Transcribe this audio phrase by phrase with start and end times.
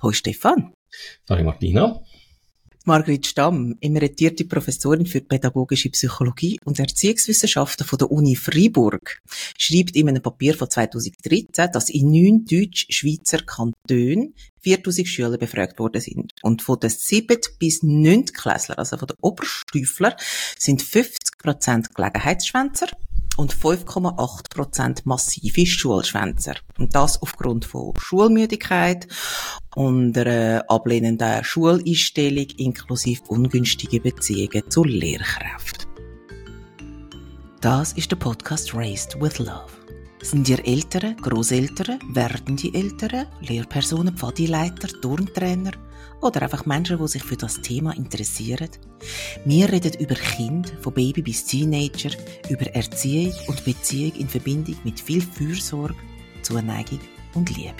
[0.00, 0.72] Hallo Stefan.
[1.28, 2.02] Hallo Martina.
[2.84, 9.20] Margrit Stamm, emeritierte Professorin für pädagogische Psychologie und Erziehungswissenschaften von der Uni Freiburg,
[9.56, 16.00] schreibt in einem Papier von 2013, dass in neun deutsch-schweizer Kantonen 4000 Schüler befragt worden
[16.00, 16.32] sind.
[16.42, 17.38] Und von den 7.
[17.58, 18.26] bis 9.
[18.26, 20.16] Klässler, also von den Oberstüfler,
[20.58, 22.88] sind 50% Gelegenheitsschwänzer
[23.36, 26.54] und 5,8% massive Schulschwänzer.
[26.78, 29.06] Und das aufgrund von Schulmüdigkeit
[29.74, 35.86] und einer ablehnenden Schuleinstellung inklusive ungünstige Beziehungen zu Lehrkräften.
[37.60, 39.70] Das ist der Podcast Raised with Love.
[40.20, 45.72] Sind ihr Eltern, Großeltern, werdende Eltern, Lehrpersonen, Pfadileiter, Turntrainer
[46.22, 48.68] oder einfach Menschen, die sich für das Thema interessieren?
[49.44, 52.10] Wir reden über Kind, von Baby bis Teenager,
[52.48, 55.96] über Erziehung und Beziehung in Verbindung mit viel Fürsorge,
[56.42, 57.00] Zuneigung
[57.34, 57.74] und Liebe.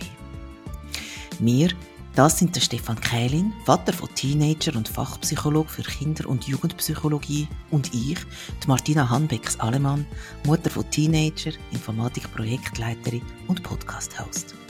[1.39, 1.71] Wir,
[2.15, 7.95] das sind der Stefan Kählin, Vater von Teenager und Fachpsycholog für Kinder- und Jugendpsychologie und
[7.95, 8.19] ich,
[8.62, 10.05] die Martina Hanbecks-Alemann,
[10.47, 14.62] Mutter von Teenager, Informatik-Projektleiterin und Podcast-Host.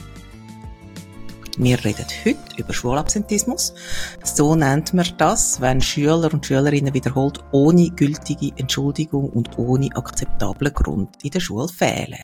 [1.58, 3.75] Wir reden heute über Schulabsentismus.
[4.25, 10.73] So nennt man das, wenn Schüler und Schülerinnen wiederholt ohne gültige Entschuldigung und ohne akzeptablen
[10.73, 12.23] Grund in der Schule fehlen.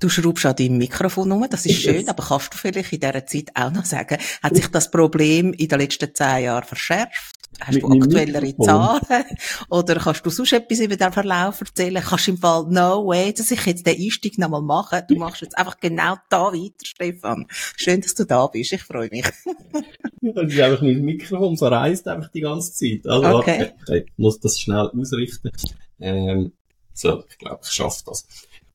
[0.00, 3.26] Du schraubst an deinem Mikrofon rum, das ist schön, aber kannst du vielleicht in dieser
[3.26, 7.35] Zeit auch noch sagen, hat sich das Problem in den letzten zehn Jahren verschärft?
[7.60, 9.24] Hast du aktuellere Zahlen?
[9.70, 12.02] Oder kannst du sonst etwas über den Verlauf erzählen?
[12.02, 15.04] Kannst du im Fall, no way, dass ich jetzt den Einstieg nochmal mache?
[15.08, 17.46] Du machst jetzt einfach genau da weiter, Stefan.
[17.48, 18.72] Schön, dass du da bist.
[18.72, 19.24] Ich freue mich.
[20.20, 23.06] das ist einfach mein Mikrofon, so reist einfach die ganze Zeit.
[23.06, 23.72] Also, okay.
[23.82, 24.04] okay.
[24.06, 25.50] Ich muss das schnell ausrichten.
[25.98, 26.52] Ähm,
[26.92, 28.26] so, ich glaube, ich schaffe das.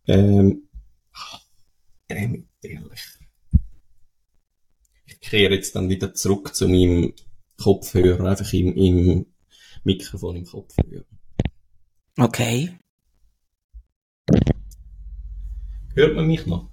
[0.08, 0.68] Ähm,
[2.08, 3.02] ehrlich.
[5.06, 7.14] Ich kehre jetzt dann wieder zurück zu meinem
[7.62, 9.26] Kopfhörer, einfach im, im
[9.84, 11.06] Mikrofon im Kopfhörer.
[12.18, 12.78] Okay.
[15.96, 16.70] Hört man mich noch?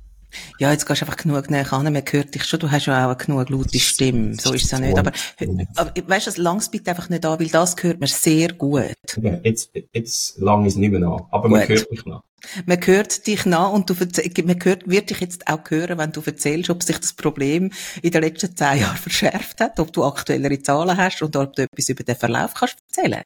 [0.58, 1.92] Ja, jetzt gehst du einfach genug näher an.
[1.92, 4.34] Man hört dich schon, du hast ja auch eine genug laute Stimme.
[4.34, 4.98] So ist es ja nicht.
[4.98, 5.12] Aber,
[5.76, 8.94] aber weißt du, lang's bitte einfach nicht an, weil das hört man sehr gut.
[9.16, 11.22] Okay, jetzt, jetzt lang ist es nicht mehr an.
[11.30, 12.22] Aber man hört mich noch.
[12.66, 13.94] Man hört dich nach und du
[14.44, 17.70] man hört, wird dich jetzt auch hören, wenn du erzählst, ob sich das Problem
[18.02, 21.62] in den letzten zehn Jahren verschärft hat, ob du aktuellere Zahlen hast und ob du
[21.62, 23.22] etwas über den Verlauf kannst erzählen.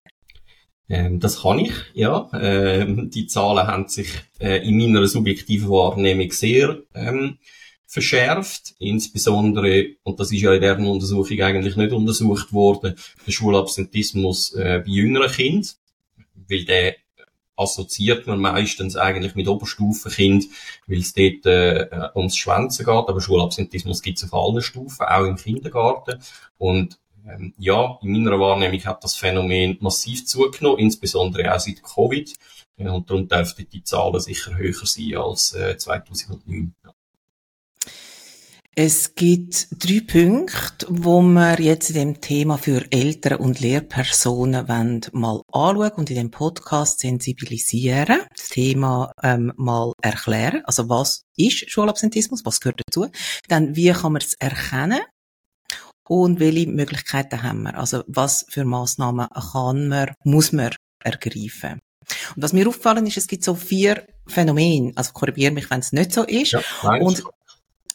[0.89, 2.29] Ähm, das kann ich, ja.
[2.35, 4.09] Ähm, die Zahlen haben sich
[4.41, 7.39] äh, in meiner subjektiven Wahrnehmung sehr ähm,
[7.87, 8.75] verschärft.
[8.79, 12.95] Insbesondere, und das ist ja in deren Untersuchung eigentlich nicht untersucht worden,
[13.27, 15.71] der Schulabsentismus äh, bei jüngeren Kindern,
[16.49, 16.97] weil der
[17.57, 20.47] assoziiert man meistens eigentlich mit Oberstufenkind,
[20.87, 25.25] weil es dort äh, ums Schwänzen geht, aber Schulabsentismus gibt es auf allen Stufen, auch
[25.25, 26.21] im Kindergarten.
[26.59, 32.35] Und ähm, ja, in meiner Wahrnehmung hat das Phänomen massiv zugenommen, insbesondere auch seit Covid.
[32.77, 36.75] Äh, und darum dürften die Zahlen sicher höher sein als äh, 2009.
[36.85, 36.95] Ja.
[38.75, 45.03] Es gibt drei Punkte, wo wir jetzt in dem Thema für Eltern und Lehrpersonen wollen
[45.13, 50.63] mal anschauen und in dem Podcast sensibilisieren, das Thema ähm, mal erklären.
[50.65, 53.11] Also was ist Schulabsentismus, was gehört dazu?
[53.47, 55.03] Dann wie kann man es erkennen?
[56.09, 57.77] Und welche Möglichkeiten haben wir?
[57.77, 61.83] Also was für Maßnahmen kann man, muss man ergreifen?
[62.35, 64.93] Und was mir auffallen ist, es gibt so vier Phänomene.
[64.97, 66.53] Also korrigiere mich, wenn es nicht so ist.
[66.53, 66.63] Ja,
[67.01, 67.23] und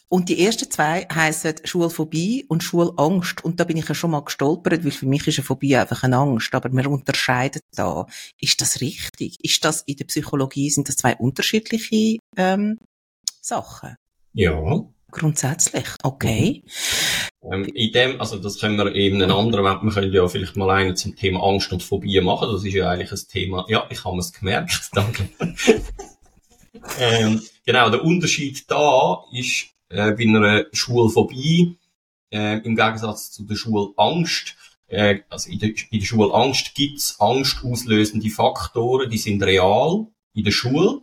[0.08, 3.44] und die ersten zwei heißen Schulphobie und Schulangst.
[3.44, 6.02] Und da bin ich ja schon mal gestolpert, weil für mich ist eine Phobie einfach
[6.02, 6.54] eine Angst.
[6.54, 8.06] Aber man unterscheidet da.
[8.40, 9.36] Ist das richtig?
[9.42, 12.78] Ist das in der Psychologie, sind das zwei unterschiedliche ähm,
[13.40, 13.96] Sachen?
[14.32, 14.84] Ja.
[15.10, 16.62] Grundsätzlich, okay.
[17.42, 20.68] Ähm, in dem, also das können wir eben einen anderen, wir können ja vielleicht mal
[20.70, 22.52] einen zum Thema Angst und Phobie machen.
[22.52, 25.30] Das ist ja eigentlich ein Thema, ja, ich habe es gemerkt, danke.
[27.00, 31.76] ähm, genau, der Unterschied da ist, äh, bei einer Schulphobie,
[32.30, 34.56] äh, im Gegensatz zu der Schulangst,
[34.88, 40.50] äh, also in der, in der Schulangst gibt's angstauslösende Faktoren, die sind real in der
[40.50, 41.02] Schule.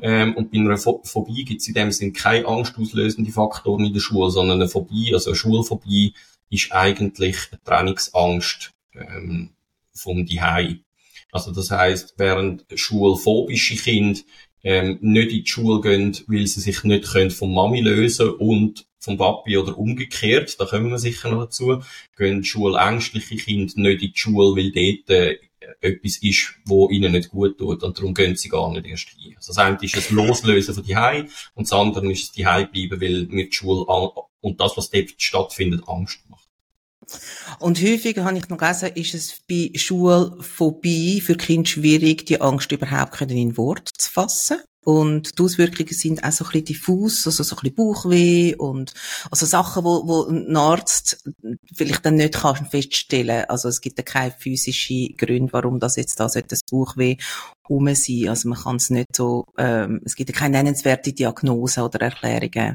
[0.00, 4.30] Ähm, und bei einer Phobie gibt's in dem Sinn keine angstauslösende Faktoren in der Schule,
[4.30, 6.14] sondern eine Phobie, also eine Schulphobie,
[6.48, 9.50] ist eigentlich eine Trainingsangst ähm,
[9.92, 10.80] vom Dihei.
[11.30, 14.20] Also das heißt, während schulphobische Kinder
[14.62, 18.86] ähm, nicht in die Schule gehen, weil sie sich nicht können vom Mami lösen und
[18.98, 21.82] vom Papi oder umgekehrt, da kommen wir sicher noch dazu,
[22.16, 25.38] gehen schulängstliche Kinder nicht in die Schule, weil dort äh,
[25.80, 29.34] etwas ist, wo ihnen nicht gut tut und darum gehen sie gar nicht erst hin.
[29.36, 33.00] Also das eine ist das Loslösen von Hei und das andere ist die Hei bleiben,
[33.00, 33.84] weil mir die Schule
[34.40, 36.31] und das, was dort stattfindet, Angst macht.
[37.58, 42.72] Und häufiger habe ich noch gelesen, ist es bei Schulphobie für Kinder schwierig, die Angst
[42.72, 44.58] überhaupt in Wort zu fassen.
[44.84, 48.92] Und die Auswirkungen sind auch so ein bisschen diffus, also so ein bisschen Bauchweh und,
[49.30, 51.22] also Sachen, wo, wo ein Arzt
[51.76, 53.44] vielleicht dann nicht kann feststellen.
[53.48, 57.16] Also es gibt ja keine physischen Gründe, warum das jetzt da sollte das Bauchweh
[57.68, 58.28] rum sein.
[58.28, 62.74] Also man kann es nicht so, ähm, es gibt ja keine nennenswerte Diagnose oder Erklärungen.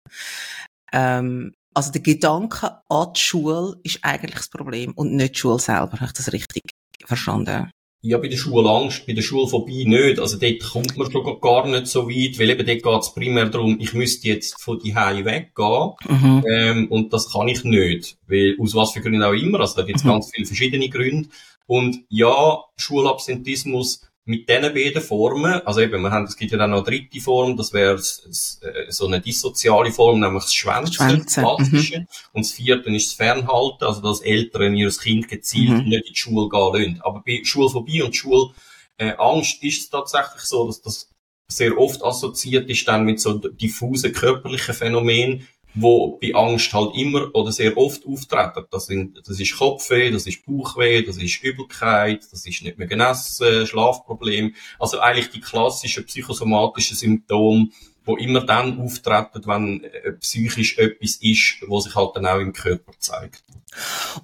[0.94, 5.60] Ähm, also der Gedanke an die Schule ist eigentlich das Problem und nicht die Schule
[5.60, 5.94] selber.
[5.94, 6.64] Habe ich das richtig
[7.06, 7.72] verstanden?
[8.02, 10.20] Ja, bei der Schulangst, bei der Schulphobie nicht.
[10.20, 13.50] Also dort kommt man schon gar nicht so weit, weil eben dort geht es primär
[13.50, 15.92] darum, ich müsste jetzt von die Hause weggehen.
[16.08, 16.44] Mhm.
[16.48, 18.18] Ähm, und das kann ich nicht.
[18.28, 19.60] Weil, aus was für Gründen auch immer.
[19.60, 20.10] Also da gibt es mhm.
[20.10, 21.30] ganz viele verschiedene Gründe.
[21.66, 26.72] Und ja, Schulabsentismus mit diesen beiden Formen, also eben, wir haben, es gibt ja dann
[26.72, 31.44] noch eine dritte Form, das wäre äh, so eine dissoziale Form, nämlich das Schwänzen, Schwänzen.
[31.44, 32.00] klassische.
[32.00, 32.08] Mhm.
[32.34, 35.90] Und das vierte ist das Fernhalten, also dass Eltern ihr Kind gezielt mhm.
[35.90, 37.02] nicht in die Schule gehen lassen.
[37.04, 41.10] Aber bei Schulphobie und Schulangst ist es tatsächlich so, dass das
[41.48, 47.34] sehr oft assoziiert ist dann mit so diffusen körperlichen Phänomenen, wo bei Angst halt immer
[47.34, 48.66] oder sehr oft auftreten.
[48.72, 52.88] Das, sind, das ist Kopfweh, das ist Bauchweh, das ist Übelkeit, das ist nicht mehr
[52.88, 54.56] genessen, Schlafproblem.
[54.80, 57.70] Also eigentlich die klassischen psychosomatischen Symptome,
[58.06, 62.54] wo immer dann auftreten, wenn äh, psychisch etwas ist, was sich halt dann auch im
[62.54, 63.44] Körper zeigt.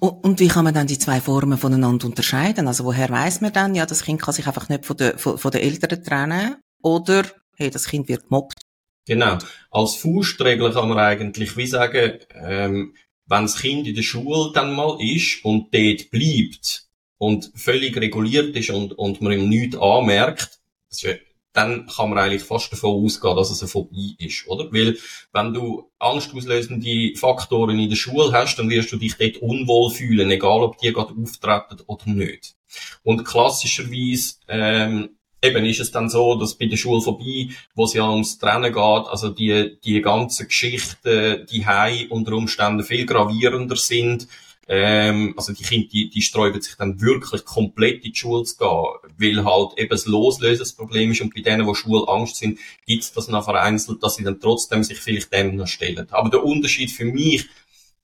[0.00, 2.66] Und, und, wie kann man dann die zwei Formen voneinander unterscheiden?
[2.66, 5.38] Also woher weiß man dann, ja, das Kind kann sich einfach nicht von, den von,
[5.38, 7.24] von den Eltern trennen oder
[7.56, 8.63] hey, das Kind wird gemobbt
[9.06, 9.38] Genau.
[9.70, 12.94] Als Faustregel kann man eigentlich wie sagen, ähm,
[13.26, 18.56] wenn das Kind in der Schule dann mal ist und dort bleibt und völlig reguliert
[18.56, 20.60] ist und, und man ihm nichts anmerkt,
[21.52, 24.72] dann kann man eigentlich fast davon ausgehen, dass es eine Phobie ist, oder?
[24.72, 24.98] Weil,
[25.32, 30.30] wenn du angstauslösende Faktoren in der Schule hast, dann wirst du dich dort unwohl fühlen,
[30.30, 32.56] egal ob die gerade auftreten oder nicht.
[33.04, 35.10] Und klassischerweise, ähm,
[35.44, 38.72] eben ist es dann so, dass bei der Schule vorbei, wo es ja ums Trennen
[38.72, 44.26] geht, also die, die ganzen Geschichten, die Hei unter Umständen viel gravierender sind.
[44.66, 48.56] Ähm, also die Kinder, die, die sträuben sich dann wirklich komplett in die Schule zu
[48.56, 52.58] gehen, weil halt eben das Loslösen das Problem ist und bei denen, die Schulangst sind,
[52.86, 56.06] gibt es das noch vereinzelt, dass sie dann trotzdem sich vielleicht dem noch stellen.
[56.10, 57.46] Aber der Unterschied für mich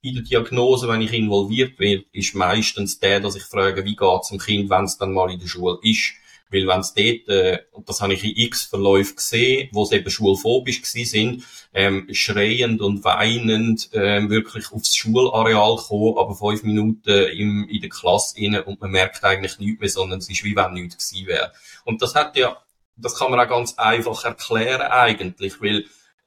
[0.03, 4.21] bei der Diagnose, wenn ich involviert werde, ist meistens der, dass ich frage, wie geht
[4.21, 6.13] es dem Kind, wenn es dann mal in der Schule ist.
[6.51, 9.91] Weil wenn es dort, äh, und das habe ich in x Verläufen gesehen, wo es
[9.91, 11.43] eben schulphobisch gewesen sind,
[11.73, 17.89] ähm, schreiend und weinend ähm, wirklich aufs Schulareal kommen, aber fünf Minuten im, in der
[17.89, 21.27] Klasse inne und man merkt eigentlich nichts mehr, sondern es ist wie wenn nichts gewesen
[21.27, 21.53] wäre.
[21.85, 22.57] Und das hat ja,
[22.97, 25.85] das kann man auch ganz einfach erklären eigentlich, weil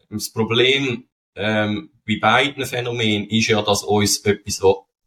[0.08, 1.04] das Problem
[1.36, 4.62] ähm, bei beiden Phänomenen ist ja, dass uns etwas,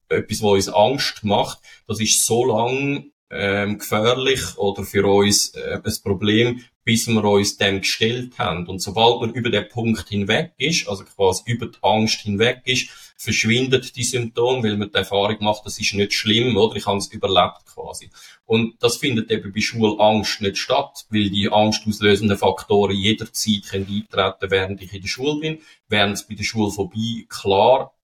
[0.10, 5.80] etwas, was uns Angst macht, das ist so lang ähm, gefährlich oder für uns äh,
[5.84, 8.66] ein Problem, bis wir uns dem gestellt haben.
[8.68, 12.90] Und sobald man über den Punkt hinweg ist, also quasi über die Angst hinweg ist,
[13.18, 16.78] verschwindet die Symptome, weil man die Erfahrung macht, das ist nicht schlimm, oder?
[16.78, 18.10] Ich habe es überlebt quasi.
[18.46, 24.52] Und das findet eben bei Schulangst nicht statt, weil die angstauslösenden Faktoren jederzeit können eintreten,
[24.52, 25.60] während ich in der Schule bin,
[25.90, 27.97] während es bei der Schulphobie klar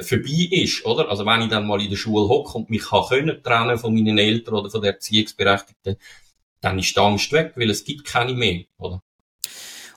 [0.00, 1.08] vorbei ist, oder?
[1.08, 3.94] Also wenn ich dann mal in der Schule hocke und mich kann können trennen von
[3.94, 5.96] meinen Eltern oder von der Erziehungsberechtigten,
[6.60, 9.00] dann ist die Angst weg, weil es gibt keine mehr, oder?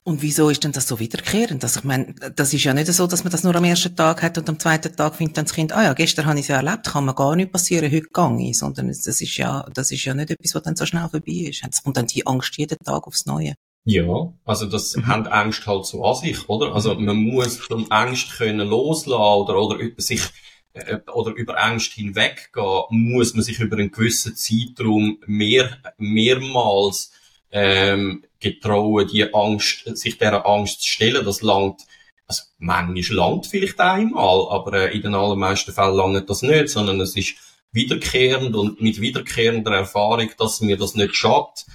[0.04, 1.64] Und wieso ist denn das so wiederkehrend?
[1.64, 4.24] Also ich meine, das ist ja nicht so, dass man das nur am ersten Tag
[4.24, 6.48] hat und am zweiten Tag findet dann das Kind, ah ja, gestern habe ich es
[6.48, 8.58] ja erlebt, kann mir gar nicht passieren, heute gehe ich.
[8.58, 11.64] Sondern das ist ja, das ist ja nicht etwas, was dann so schnell vorbei ist.
[11.84, 13.54] Kommt dann die Angst jeden Tag aufs Neue.
[13.86, 15.08] Ja, also das mhm.
[15.08, 16.76] haben Angst halt so an sich, oder?
[16.76, 20.22] Also man muss von Angst können loslassen oder, oder über sich
[20.74, 27.12] äh, oder über Angst hinweggehen, muss man sich über einen gewissen Zeitraum mehr, mehrmals
[27.52, 31.26] ähm, getrauen, die Angst, sich dieser Angst zu stellen.
[31.26, 31.82] Das langt,
[32.28, 37.00] also manchmal langt vielleicht einmal, aber äh, in den allermeisten Fällen langt das nicht, sondern
[37.02, 37.36] es ist
[37.72, 41.66] wiederkehrend und mit wiederkehrender Erfahrung, dass mir das nicht schadet,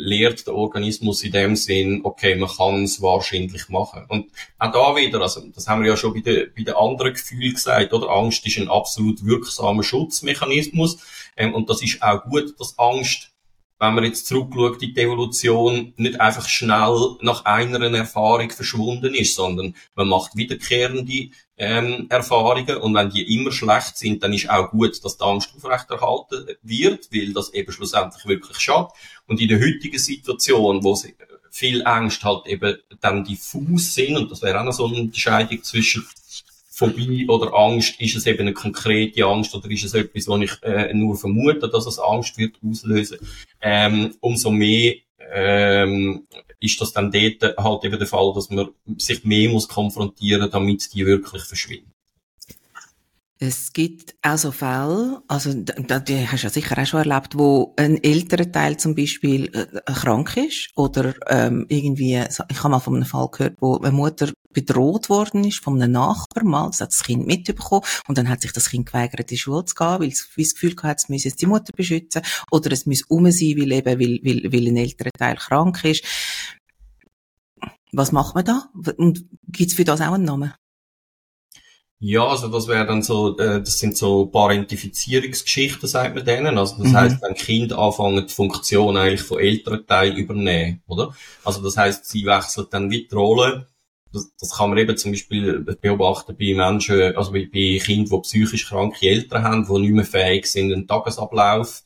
[0.00, 4.04] lehrt der Organismus in dem Sinn, okay, man kann es wahrscheinlich machen.
[4.08, 4.26] Und
[4.58, 7.54] auch da wieder, also das haben wir ja schon bei den, bei den anderen Gefühlen
[7.54, 8.08] gesagt, oder?
[8.10, 10.98] Angst ist ein absolut wirksamer Schutzmechanismus.
[11.36, 13.30] Ähm, und das ist auch gut, dass Angst
[13.80, 19.34] wenn man jetzt zurückschaut in die Evolution, nicht einfach schnell nach einer Erfahrung verschwunden ist,
[19.34, 24.70] sondern man macht wiederkehrende ähm, Erfahrungen und wenn die immer schlecht sind, dann ist auch
[24.70, 28.92] gut, dass die Angst aufrechterhalten wird, weil das eben schlussendlich wirklich schadet.
[29.26, 30.94] Und in der heutigen Situation, wo
[31.50, 35.62] viel Angst halt eben dann diffus sind, und das wäre auch noch so eine Unterscheidung
[35.62, 36.06] zwischen
[36.80, 40.52] Phobie oder Angst, ist es eben eine konkrete Angst oder ist es etwas, wo ich
[40.62, 43.18] äh, nur vermute, dass es Angst wird auslösen,
[43.60, 44.94] ähm, umso mehr
[45.32, 46.26] ähm,
[46.58, 50.92] ist das dann dort halt eben der Fall, dass man sich mehr muss konfrontieren, damit
[50.94, 51.92] die wirklich verschwinden.
[53.42, 57.72] Es gibt auch so Fälle, also die hast du ja sicher auch schon erlebt, wo
[57.78, 62.96] ein älterer Teil zum Beispiel äh, krank ist oder ähm, irgendwie, ich habe mal von
[62.96, 66.92] einem Fall gehört, wo eine Mutter bedroht worden ist von einem Nachbar mal, das hat
[66.92, 70.00] das Kind mitbekommen und dann hat sich das Kind geweigert, in die Schule zu gehen,
[70.00, 72.20] weil es, es das Gefühl hatte, es müsse jetzt die Mutter beschützen
[72.50, 76.04] oder es muss um sein, weil eben, weil, weil, weil ein älterer Teil krank ist.
[77.92, 78.68] Was macht man da?
[78.98, 80.52] Und gibt's für das auch einen Namen?
[82.02, 86.56] Ja, also das wäre dann so, äh, das sind so Parentifizierungsgeschichten, sagt man denen.
[86.56, 86.96] Also das mhm.
[86.96, 91.14] heißt, wenn Kinder anfangen, die Funktion eigentlich von älteren Teilen übernehmen, oder?
[91.44, 93.66] Also das heißt, sie wechseln dann wie die Rolle.
[94.12, 98.22] Das, das kann man eben zum Beispiel beobachten bei Menschen, also bei, bei Kindern, die
[98.22, 101.82] psychisch kranke Eltern haben, die nicht mehr fähig sind, einen Tagesablauf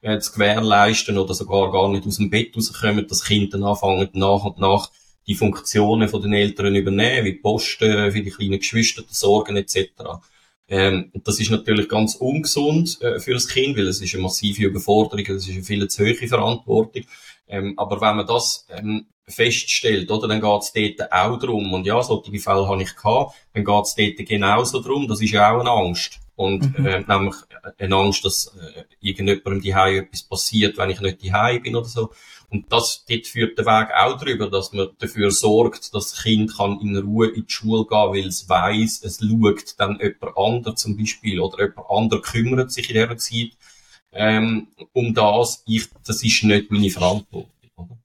[0.00, 4.08] äh, zu gewährleisten oder sogar gar nicht aus dem Bett rauskommen, dass Kinder dann anfangen,
[4.12, 4.90] nach und nach
[5.26, 9.90] die Funktionen von den Eltern übernehmen, wie Posten für die kleinen Geschwister, Sorgen etc.
[10.68, 14.64] Ähm, das ist natürlich ganz ungesund äh, für das Kind, weil es ist eine massive
[14.64, 17.04] Überforderung, es ist eine viel zu hohe Verantwortung.
[17.48, 21.86] Ähm, aber wenn man das ähm, feststellt, oder, dann geht es dort auch darum, und
[21.86, 25.52] ja, solche Fälle habe ich gehabt, dann geht es dort genauso darum, das ist ja
[25.52, 26.20] auch eine Angst.
[26.42, 26.86] Und mhm.
[26.86, 27.36] äh, nämlich
[27.78, 32.10] eine Angst, dass äh, irgendjemandem die etwas passiert, wenn ich nicht die bin oder so.
[32.50, 36.56] Und das, dort führt der Weg auch darüber, dass man dafür sorgt, dass das Kind
[36.56, 40.80] kann in Ruhe in die Schule gehen, weil es weiss, es schaut dann jemand anderes
[40.80, 43.52] zum Beispiel oder jemand anderes kümmert sich in dieser Zeit
[44.10, 45.62] ähm, um das.
[45.66, 47.50] Ich, das ist nicht meine Verantwortung.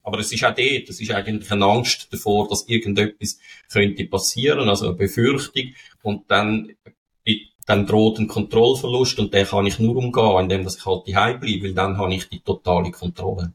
[0.03, 3.39] Aber es ist auch dort, es ist eigentlich eine Angst davor, dass irgendetwas
[3.71, 5.73] könnte passieren, also eine Befürchtung.
[6.03, 6.71] Und dann,
[7.67, 11.63] dann droht ein Kontrollverlust und den kann ich nur umgehen, indem ich halt daheim bleibe,
[11.65, 13.53] weil dann habe ich die totale Kontrolle.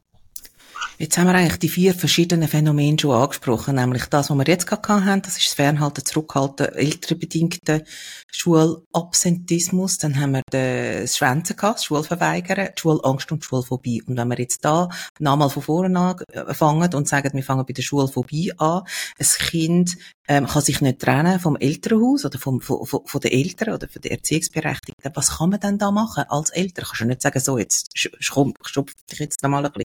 [1.03, 4.65] Jetzt haben wir eigentlich die vier verschiedenen Phänomene schon angesprochen, nämlich das, was wir jetzt
[4.65, 7.83] gerade haben, das ist das Fernhalten, Zurückhalten, älterenbedingte
[8.31, 14.01] Schulabsentismus, dann haben wir das Schwänzen gehabt, das Schulverweigern, die Schulangst und Schulphobie.
[14.03, 14.87] Und wenn wir jetzt da
[15.19, 18.83] nochmal von vorne anfangen und sagen, wir fangen bei der Schulphobie an,
[19.19, 19.97] ein Kind
[20.29, 23.89] ähm, kann sich nicht trennen vom Elternhaus oder vom, von, von, von den Eltern oder
[23.89, 25.11] von der Erziehungsberechtigten.
[25.15, 26.85] Was kann man denn da machen als Eltern?
[26.85, 29.82] Kannst du nicht sagen, so, jetzt stopf dich jetzt nochmal ein bisschen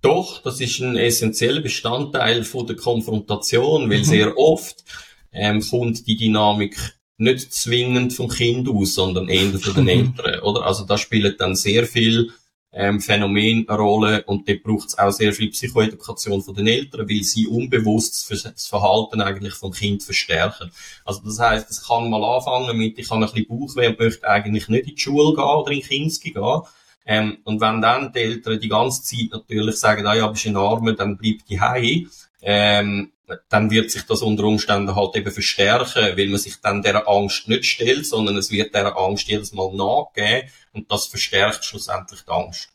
[0.00, 4.04] doch, das ist ein essentieller Bestandteil von der Konfrontation, weil mhm.
[4.04, 4.84] sehr oft
[5.32, 6.76] ähm, kommt die Dynamik
[7.16, 9.88] nicht zwingend vom Kind aus, sondern eher von den mhm.
[10.16, 10.66] Eltern, oder?
[10.66, 12.32] Also da spielt dann sehr viel
[12.74, 17.08] ähm, Phänomen eine Rolle und dort braucht es auch sehr viel Psychoedukation von den Eltern,
[17.08, 20.70] weil sie unbewusst das Verhalten eigentlich vom Kind verstärken.
[21.04, 24.28] Also das heißt, es kann mal anfangen mit, ich habe ein bisschen Bauchweh und möchte
[24.28, 26.62] eigentlich nicht in die Schule gehen oder in Kinski gehen,
[27.06, 30.56] ähm, und wenn dann die Eltern die ganze Zeit natürlich sagen, ah ja, bist ein
[30.56, 32.06] Arme, dann bleib die Hause,
[32.42, 33.12] ähm,
[33.48, 37.48] dann wird sich das unter Umständen halt eben verstärken, weil man sich dann der Angst
[37.48, 42.30] nicht stellt, sondern es wird der Angst jedes Mal nachgeben und das verstärkt schlussendlich die
[42.30, 42.70] Angst.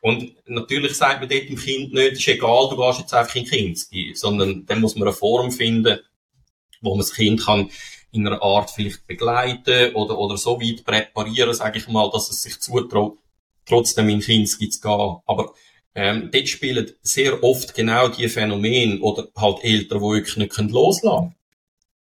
[0.00, 3.44] Und natürlich sagt man dort dem Kind nicht, ist egal, du gehst jetzt einfach in
[3.44, 6.00] Kinski, sondern dann muss man eine Form finden,
[6.80, 7.70] wo man das Kind kann
[8.10, 12.42] in einer Art vielleicht begleiten oder, oder so weit präparieren, sage ich mal, dass es
[12.42, 13.18] sich zutraut,
[13.66, 15.16] trotzdem in Kinski zu gehen.
[15.26, 15.54] Aber
[15.94, 21.02] ähm, dort spielen sehr oft genau die Phänomene oder halt Eltern, die wirklich nicht loslassen
[21.02, 21.34] können.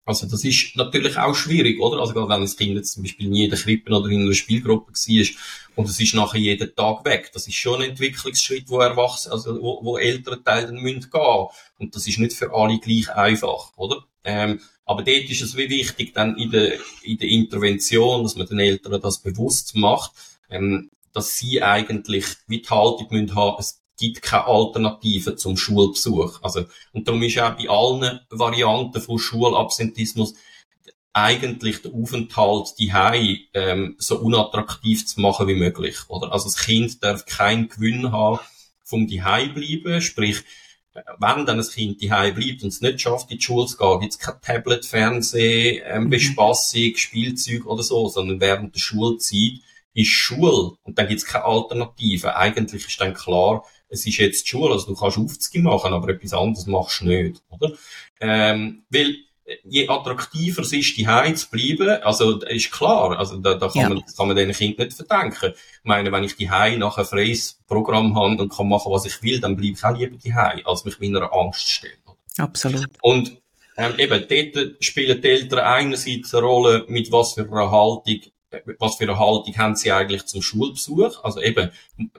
[0.03, 1.99] Also das ist natürlich auch schwierig, oder?
[1.99, 4.33] Also gerade wenn das Kind jetzt zum Beispiel nie in der Krippe oder in einer
[4.33, 5.27] Spielgruppe war
[5.75, 7.31] und es ist nachher jeden Tag weg.
[7.33, 11.47] Das ist schon ein Entwicklungsschritt, wo Erwachsene, also wo, wo ältere Teile müssen gehen.
[11.77, 14.03] Und das ist nicht für alle gleich einfach, oder?
[14.23, 18.47] Ähm, aber dort ist es wie wichtig, dann in der, in der Intervention, dass man
[18.47, 20.11] den Eltern das bewusst macht,
[20.49, 26.41] ähm, dass sie eigentlich wie die Haltung müssen haben, es gibt keine Alternative zum Schulbesuch.
[26.41, 30.33] Also, und darum ist auch bei allen Varianten von Schulabsentismus
[31.13, 32.91] eigentlich der Aufenthalt die
[33.53, 36.31] ähm, so unattraktiv zu machen wie möglich, oder?
[36.31, 38.39] Also das Kind darf keinen Gewinn haben
[38.83, 40.43] vom Dihei bleiben, sprich,
[40.93, 43.99] wenn dann ein Kind daheim bleibt und es nicht schafft, in die Schule zu gehen,
[44.01, 46.09] gibt es kein Tablet, Fernsehen, ähm, mhm.
[46.09, 49.61] Bespassung, Spielzeug oder so, sondern während der Schulzeit
[49.93, 52.35] ist Schule und dann gibt's keine Alternative.
[52.35, 56.33] Eigentlich ist dann klar, es ist jetzt Schule, also du kannst Aufzüge machen, aber etwas
[56.33, 57.73] anderes machst du nicht, oder?
[58.19, 59.15] Ähm, weil
[59.63, 61.05] je attraktiver es ist, die
[61.35, 63.89] zu bleiben, also ist klar, also da, da kann, ja.
[63.89, 65.53] man, kann man den Kindern nicht verdenken.
[65.53, 69.21] Ich meine, wenn ich die nach ein freies Programm habe und kann machen, was ich
[69.21, 70.33] will, dann bleibe ich auch lieber die
[70.65, 71.93] als mich meiner Angst stellen.
[72.37, 72.87] Absolut.
[73.01, 73.41] Und
[73.77, 78.21] ähm, eben, dort spielen die Eltern einerseits eine Rolle, mit was für einer Haltung
[78.79, 81.23] was für eine Haltung haben sie eigentlich zum Schulbesuch?
[81.23, 81.71] Also eben,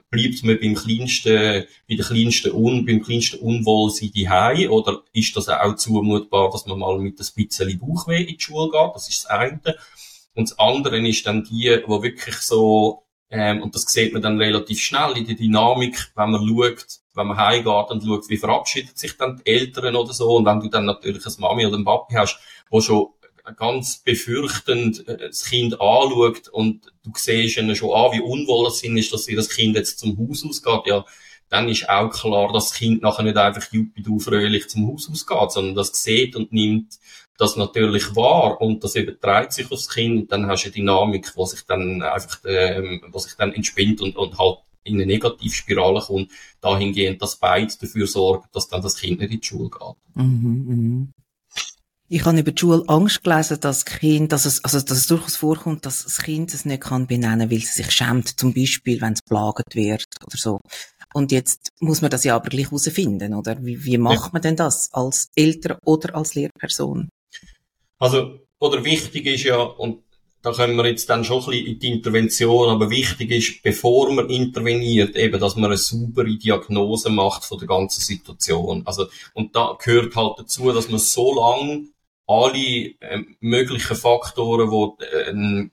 [0.09, 5.49] bleibt man beim kleinsten, bei der kleinsten Un, beim kleinsten Unwohlsein daheim oder ist das
[5.49, 8.95] auch zumutbar, dass man mal mit ein bisschen Bauchweh in die Schule geht?
[8.95, 9.59] Das ist das eine.
[10.35, 14.39] Und das andere ist dann die, wo wirklich so, ähm, und das sieht man dann
[14.39, 18.97] relativ schnell in der Dynamik, wenn man schaut, wenn man heimgeht und schaut, wie verabschiedet
[18.97, 21.85] sich dann die Eltern oder so, und wenn du dann natürlich eine Mami oder einen
[21.85, 22.39] Papi hast,
[22.71, 23.09] wo schon
[23.51, 28.83] ganz befürchtend äh, das Kind anschaut und du siehst ihnen schon an, wie unwohl es
[28.83, 31.05] ist, dass ihr das Kind jetzt zum Haus ausgeht, ja,
[31.49, 35.51] dann ist auch klar, dass das Kind nachher nicht einfach juppidau fröhlich zum Haus ausgeht,
[35.51, 36.97] sondern das sieht und nimmt
[37.37, 41.31] das natürlich wahr und das überträgt sich aufs Kind und dann hast du eine Dynamik,
[41.35, 46.01] wo sich dann einfach, ähm, wo sich dann entspinnt und, und halt in eine Negativspirale
[46.01, 46.31] kommt,
[46.61, 50.15] dahingehend, dass beide dafür sorgen, dass dann das Kind nicht in die Schule geht.
[50.15, 51.22] Mhm, mh.
[52.13, 55.35] Ich habe über die Schule Angst gelesen, dass Kind, dass es, also, dass es durchaus
[55.35, 59.13] vorkommt, dass das Kind es nicht kann benennen, weil es sich schämt, zum Beispiel, wenn
[59.13, 60.59] es plagt wird oder so.
[61.15, 63.57] Und jetzt muss man das ja aber gleich herausfinden, oder?
[63.65, 64.29] Wie, wie macht ja.
[64.31, 67.09] man denn das als Eltern oder als Lehrperson?
[67.97, 70.03] Also, oder wichtig ist ja, und
[70.43, 74.11] da können wir jetzt dann schon ein bisschen in die Intervention, aber wichtig ist, bevor
[74.11, 78.83] man interveniert, eben, dass man eine saubere Diagnose macht von der ganzen Situation.
[78.85, 81.87] Also, und da gehört halt dazu, dass man so lange
[82.27, 85.69] alle äh, möglichen Faktoren, wo, äh,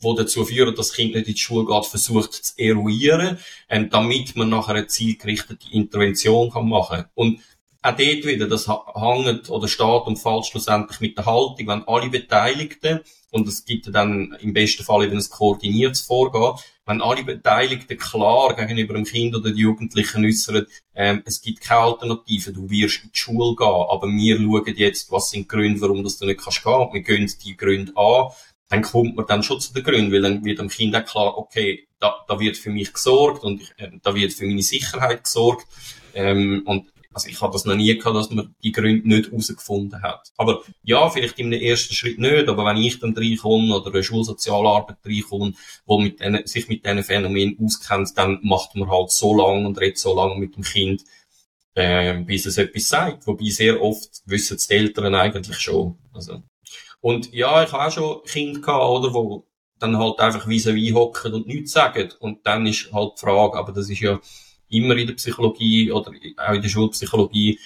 [0.00, 3.90] wo dazu führen, dass das Kind nicht in die Schule geht, versucht zu eruieren, ähm,
[3.90, 7.40] damit man nachher eine zielgerichtete Intervention kann machen Und
[7.82, 12.10] auch dort wieder, das hängt oder steht und fällt schlussendlich mit der Haltung, wenn alle
[12.10, 16.54] Beteiligten, und es gibt dann im besten Fall eben ein koordiniertes Vorgehen,
[16.86, 21.80] wenn alle Beteiligten klar gegenüber dem Kind oder den Jugendlichen äußern, ähm, es gibt keine
[21.80, 25.80] Alternative, du wirst in die Schule gehen, aber wir schauen jetzt, was sind die Gründe,
[25.82, 28.30] warum du nicht kannst gehen, wir gehen die Gründe an,
[28.70, 31.38] dann kommt man dann schon zu den Gründen, weil dann wird dem Kind auch klar,
[31.38, 35.24] okay, da, da wird für mich gesorgt und ich, äh, da wird für meine Sicherheit
[35.24, 35.66] gesorgt.
[36.14, 40.02] Ähm, und also ich habe das noch nie gehabt, dass man die Gründe nicht herausgefunden
[40.02, 40.30] hat.
[40.36, 44.98] Aber ja, vielleicht im ersten Schritt nicht, aber wenn ich dann reinkomme oder eine Schulsozialarbeit
[45.04, 45.54] reinkomme,
[45.86, 49.80] wo mit denen, sich mit diesen Phänomenen auskennt, dann macht man halt so lange und
[49.80, 51.02] redet so lange mit dem Kind,
[51.74, 53.26] äh, bis es etwas sagt.
[53.26, 55.98] Wobei sehr oft wissen die Eltern eigentlich schon.
[56.12, 56.42] Also.
[57.00, 59.46] Und ja, ich habe auch schon Kinder gehabt, oder, wo
[59.78, 62.12] dann halt einfach vis-à-vis hocken und nichts sagen.
[62.18, 64.20] Und dann ist halt die Frage, aber das ist ja,
[64.68, 67.58] immer in der Psychologie oder auch in der Schulpsychologie,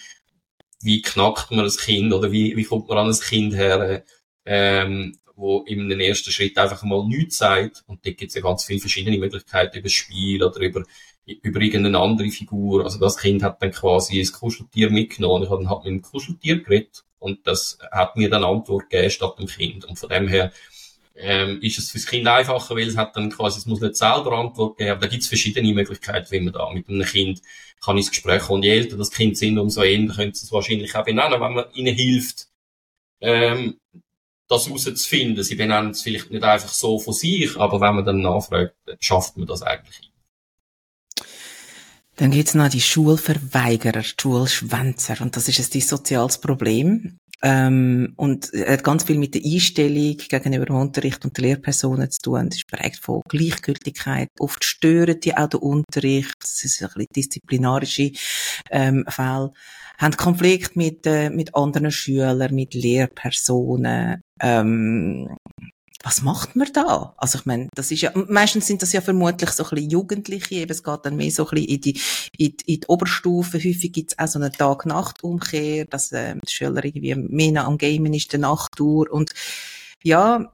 [0.83, 4.05] wie knackt man ein Kind oder wie, wie kommt man an ein Kind her,
[4.45, 7.85] ähm, wo im ersten Schritt einfach mal nichts sagt.
[7.87, 10.83] Und da gibt es ja ganz viele verschiedene Möglichkeiten über das Spiel oder über,
[11.25, 12.85] über irgendeine andere Figur.
[12.85, 15.45] Also das Kind hat dann quasi ein Kuscheltier mitgenommen.
[15.45, 19.11] Ich habe dann halt mit dem Kuscheltier geredet und das hat mir dann Antwort gegeben
[19.11, 19.85] statt dem Kind.
[19.85, 20.53] Und von dem her
[21.15, 24.33] ähm, ist es fürs Kind einfacher, weil es hat dann quasi, es muss nicht selber
[24.33, 27.41] Antwort geben, aber da gibt es verschiedene Möglichkeiten, wie man da mit einem Kind
[27.85, 28.63] kann ins Gespräch kommen.
[28.63, 31.65] Je älter das Kind sind, umso eher können sie es wahrscheinlich auch benennen, wenn man
[31.75, 32.47] ihnen hilft,
[33.21, 33.79] ähm,
[34.49, 35.43] das herauszufinden.
[35.43, 39.37] Sie benennen es vielleicht nicht einfach so von sich, aber wenn man dann nachfragt, schafft
[39.37, 40.13] man das eigentlich.
[42.17, 45.21] Dann gibt's noch die Schulverweigerer, die Schulschwänzer.
[45.21, 47.19] Und das ist ein soziales Problem.
[47.45, 52.11] Ähm, und er hat ganz viel mit der Einstellung gegenüber dem Unterricht und den Lehrpersonen
[52.11, 52.49] zu tun.
[52.49, 54.29] Das ist prägt von Gleichgültigkeit.
[54.39, 56.37] Oft stören die auch den Unterricht.
[56.41, 58.13] Das ist ein bisschen disziplinarische
[58.71, 59.53] ähm, Fälle.
[59.99, 64.23] Haben Konflikt mit, äh, mit anderen Schülern, mit Lehrpersonen.
[64.41, 65.37] Ähm,
[66.03, 67.15] was macht man da?
[67.17, 70.55] Also ich meine, das ist ja, meistens sind das ja vermutlich so ein bisschen Jugendliche,
[70.57, 72.01] eben es geht dann mehr so ein bisschen in die,
[72.39, 73.59] in die, in die Oberstufe.
[73.59, 78.15] Häufig gibt es auch so eine Tag-Nacht-Umkehr, dass äh, der Schüler irgendwie mehr am Gamen
[78.15, 79.33] ist, der Nachttour und
[80.03, 80.53] ja,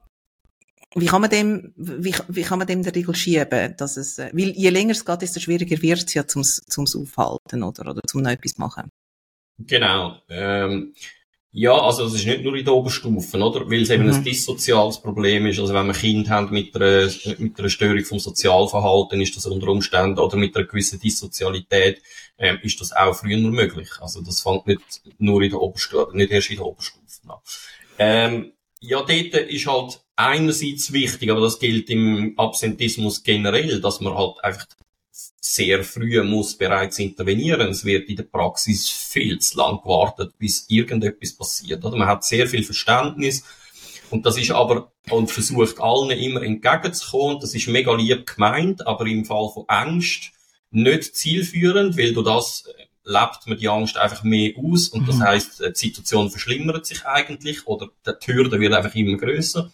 [0.95, 4.31] wie kann man dem, wie, wie kann man dem der Regel schieben, dass es, äh,
[4.33, 8.01] weil je länger es geht, desto schwieriger wird es ja zum, zum Aufhalten, oder, oder
[8.07, 8.91] zum noch etwas machen.
[9.59, 10.95] Genau, ähm,
[11.51, 13.71] ja, also das ist nicht nur in den Oberstufen, oder?
[13.71, 14.13] Weil es eben mhm.
[14.13, 15.59] ein dissoziales Problem ist.
[15.59, 19.69] Also wenn man Kind haben mit einer, mit einer Störung vom Sozialverhalten, ist das unter
[19.69, 22.03] Umständen, oder mit einer gewissen Dissozialität,
[22.37, 23.89] ähm, ist das auch früher nur möglich.
[24.01, 24.83] Also das fängt nicht
[25.19, 27.39] nur in der Oberstufe, nicht erst in der Oberstufe an.
[27.99, 34.15] Ähm, ja, dort ist halt einerseits wichtig, aber das gilt im Absentismus generell, dass man
[34.15, 34.67] halt einfach
[35.41, 37.69] sehr früh muss bereits intervenieren.
[37.69, 41.85] Es wird in der Praxis viel zu lang gewartet, bis irgendetwas passiert.
[41.85, 43.45] Oder man hat sehr viel Verständnis
[44.11, 47.41] und das ist aber und versucht allen immer entgegenzukommen.
[47.41, 50.33] Das ist mega lieb gemeint, aber im Fall von Angst
[50.71, 52.65] nicht zielführend, weil du das
[53.05, 55.23] lebt man die Angst einfach mehr aus und das mhm.
[55.23, 59.73] heißt, die Situation verschlimmert sich eigentlich oder die Hürde wird einfach immer größer.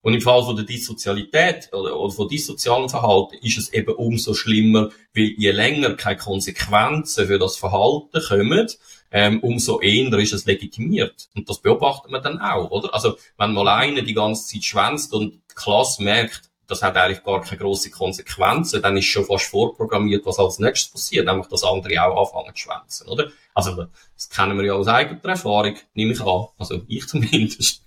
[0.00, 4.90] Und im Fall von der Dissozialität oder, von dissozialen Verhalten ist es eben umso schlimmer,
[5.14, 8.68] weil je länger keine Konsequenzen für das Verhalten kommen,
[9.10, 11.28] ähm, umso eher ist es legitimiert.
[11.34, 12.94] Und das beobachtet man dann auch, oder?
[12.94, 17.24] Also, wenn mal einer die ganze Zeit schwänzt und die Klasse merkt, das hat eigentlich
[17.24, 21.64] gar keine grossen Konsequenzen, dann ist schon fast vorprogrammiert, was als nächstes passiert, nämlich, dass
[21.64, 23.30] andere auch anfangen zu schwänzen, oder?
[23.54, 26.46] Also, das kennen wir ja aus eigener Erfahrung, nehme ich an.
[26.58, 27.82] Also, ich zumindest.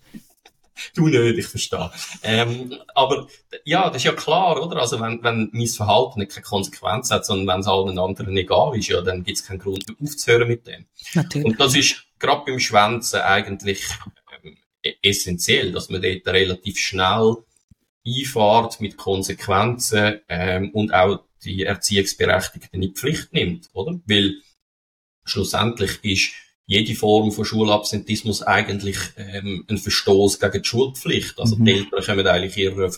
[0.96, 1.92] du nicht, ich verstehe.
[2.24, 3.28] Ähm, aber
[3.66, 4.78] ja, das ist ja klar, oder?
[4.78, 8.78] Also wenn, wenn mein Verhalten nicht keine Konsequenz hat, sondern wenn es allen anderen egal
[8.78, 10.86] ist, ja, dann gibt es keinen Grund aufzuhören mit dem.
[11.14, 11.46] Natürlich.
[11.46, 13.84] Und das ist gerade beim Schwänzen eigentlich
[14.44, 17.38] ähm, e-, essentiell, dass man dort relativ schnell
[18.06, 24.00] einfahrt mit Konsequenzen ähm, und auch die Erziehungsberechtigten in die Pflicht nimmt, oder?
[24.06, 24.36] Weil
[25.24, 26.32] schlussendlich ist
[26.72, 31.38] jede Form von Schulabsentismus eigentlich ähm, ein Verstoß gegen die Schulpflicht.
[31.38, 31.66] Also mhm.
[31.66, 32.90] die Eltern können eigentlich ihrer,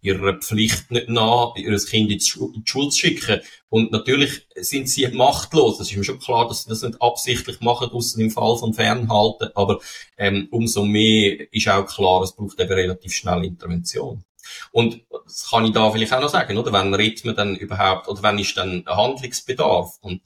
[0.00, 2.24] ihrer Pflicht nicht nach, ihr Kind in die,
[2.64, 3.40] Schule zu schicken.
[3.68, 5.78] Und natürlich sind sie machtlos.
[5.78, 8.74] Das ist mir schon klar, dass sie das nicht absichtlich machen, außer im Fall von
[8.74, 9.50] Fernhalten.
[9.54, 9.78] Aber
[10.18, 14.24] ähm, umso mehr ist auch klar, es braucht eben relativ schnell Intervention.
[14.72, 16.72] Und das kann ich da vielleicht auch noch sagen, oder?
[16.72, 19.98] Wenn Rhythmen dann überhaupt, oder wenn ist dann Handlungsbedarf?
[20.00, 20.22] Und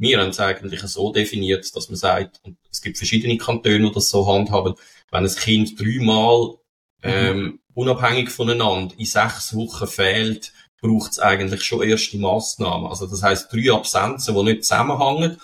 [0.00, 3.92] wir haben es eigentlich so definiert, dass man sagt, und es gibt verschiedene Kantone, die
[3.92, 4.74] das so handhaben,
[5.10, 6.54] wenn ein Kind dreimal
[7.02, 12.86] ähm, unabhängig voneinander in sechs Wochen fehlt, braucht es eigentlich schon erste Massnahmen.
[12.86, 15.36] Also das heißt drei Absenzen, die nicht zusammenhängen.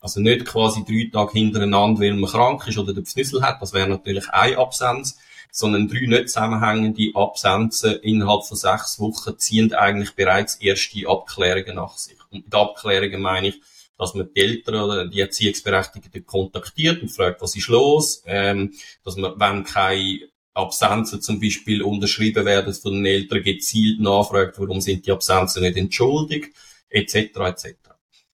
[0.00, 3.62] Also nicht quasi drei Tage hintereinander, weil man krank ist oder den Pfnüssel hat.
[3.62, 5.18] Das wäre natürlich eine Absenz.
[5.52, 11.96] Sondern drei nicht zusammenhängende Absenzen innerhalb von sechs Wochen ziehen eigentlich bereits erste Abklärungen nach
[11.96, 12.18] sich.
[12.30, 13.60] Und mit Abklärungen meine ich,
[14.00, 18.72] dass man die Eltern oder die Erziehungsberechtigten kontaktiert und fragt, was ist los, ähm,
[19.04, 20.20] dass man, wenn keine
[20.54, 25.76] Absenzen zum Beispiel unterschrieben werden von den Eltern, gezielt nachfragt, warum sind die Absenzen nicht
[25.76, 26.56] entschuldigt,
[26.88, 27.74] etc., etc.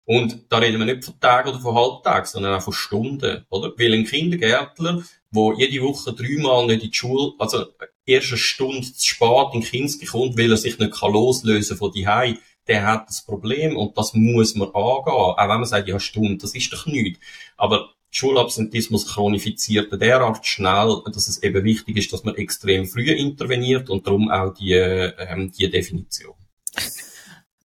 [0.05, 3.73] Und da reden wir nicht von Tagen oder von Halbtagen, sondern auch von Stunden, oder?
[3.77, 5.03] Weil ein Kindergärtler,
[5.33, 7.67] wo jede Woche dreimal nicht in die Schule, also
[8.05, 12.07] erst eine Stunde zu spät in Kinski kommt, weil er sich nicht loslösen von die
[12.69, 15.13] der hat das Problem und das muss man angehen.
[15.13, 17.21] Auch wenn man sagt, ja, stimmt, das ist doch nichts.
[17.57, 23.91] Aber Schulabsentismus chronifiziert derart schnell, dass es eben wichtig ist, dass man extrem früh interveniert
[23.91, 26.35] und darum auch die, ähm, die Definition.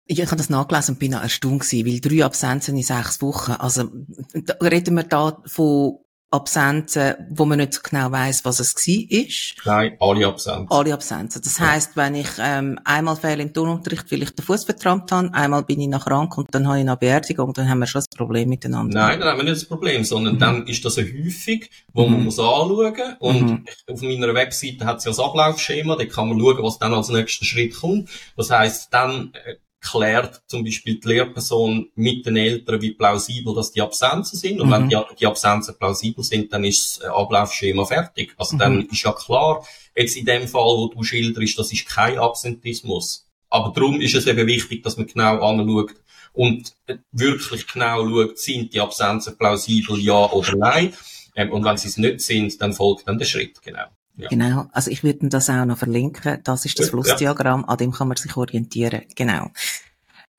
[0.07, 3.53] Ich habe das nachgelesen und bin erstaunt gewesen, weil drei Absenzen in sechs Wochen.
[3.53, 3.91] Also,
[4.33, 5.99] da reden wir da von
[6.31, 9.25] Absenzen, wo man nicht so genau weiß, was es war?
[9.65, 10.67] Nein, alle Absenzen.
[10.71, 11.41] Alle Absenzen.
[11.43, 15.33] Das heisst, wenn ich ähm, einmal fehle im Turnunterricht, weil ich den Fuß vertrampt habe,
[15.33, 18.01] einmal bin ich nach krank und dann habe ich eine Beerdigung, dann haben wir schon
[18.01, 19.01] das Problem miteinander.
[19.01, 20.39] Nein, dann haben wir nicht das Problem, sondern mhm.
[20.39, 21.61] dann ist das eine Häufung,
[21.95, 22.13] wo mhm.
[22.13, 23.65] man muss anschauen und mhm.
[23.91, 27.09] auf meiner Webseite hat es ja das Ablaufschema, da kann man schauen, was dann als
[27.09, 28.11] nächster Schritt kommt.
[28.37, 33.73] Das heisst, dann äh, klärt zum Beispiel die Lehrperson mit den Eltern, wie plausibel dass
[33.73, 34.61] die Absenzen sind.
[34.61, 34.73] Und mhm.
[34.73, 38.35] wenn die, die, Absenzen plausibel sind, dann ist das Ablaufschema fertig.
[38.37, 38.59] Also mhm.
[38.59, 39.65] dann ist ja klar,
[39.97, 43.27] jetzt in dem Fall, wo du schilderst, das ist kein Absentismus.
[43.51, 45.95] Aber darum ist es eben wichtig, dass man genau anschaut
[46.33, 46.75] und
[47.13, 50.93] wirklich genau schaut, sind die Absenzen plausibel, ja oder nein.
[51.35, 53.87] Ähm, und wenn sie es nicht sind, dann folgt dann der Schritt, genau.
[54.19, 54.29] Ja.
[54.29, 54.67] Genau.
[54.73, 56.39] Also ich würde das auch noch verlinken.
[56.43, 59.03] Das ist das Flussdiagramm, an dem kann man sich orientieren.
[59.15, 59.51] Genau.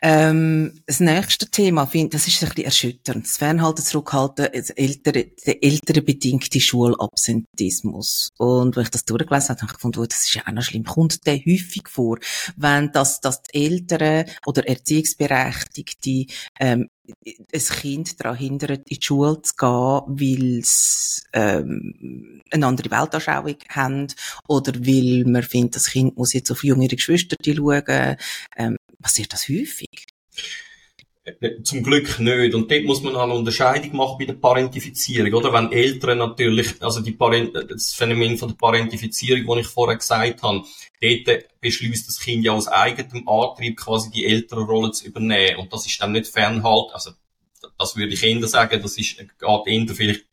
[0.02, 3.26] Ähm, das nächste Thema, finde das ist ein bisschen erschütternd.
[3.26, 8.30] Das Fernhalten, Zurückhalten, das ältere, der ältere bedingte Schulabsentismus.
[8.38, 10.64] Und wenn ich das durchgelesen habe, habe ich gefunden, oh, das ist ja auch noch
[10.64, 10.86] schlimm.
[10.86, 12.18] Kommt der häufig vor,
[12.56, 16.26] wenn das, dass die Eltern oder Erziehungsberechtigte
[16.60, 16.90] ähm,
[17.26, 23.58] ein Kind daran hindert, in die Schule zu gehen, weil sie ähm, eine andere Weltanschauung
[23.70, 24.08] haben
[24.48, 28.18] oder weil man findet, das Kind muss jetzt auf jüngere Geschwister schauen.
[28.56, 29.88] Ähm, passiert das häufig?
[31.42, 32.56] Äh, zum Glück nicht.
[32.56, 35.54] Und dort muss man eine Unterscheidung machen bei der Parentifizierung, oder?
[35.54, 40.42] Wenn Eltern natürlich, also die Parent, das Phänomen von der Parentifizierung, das ich vorher gesagt
[40.42, 40.64] habe,
[41.02, 45.58] dort beschließt das Kind ja aus eigenem Antrieb quasi die Elternrolle zu übernehmen.
[45.58, 47.12] Und das ist dann nicht Fernhalt, also,
[47.78, 50.26] das würde ich eher sagen, das ist, geht eher vielleicht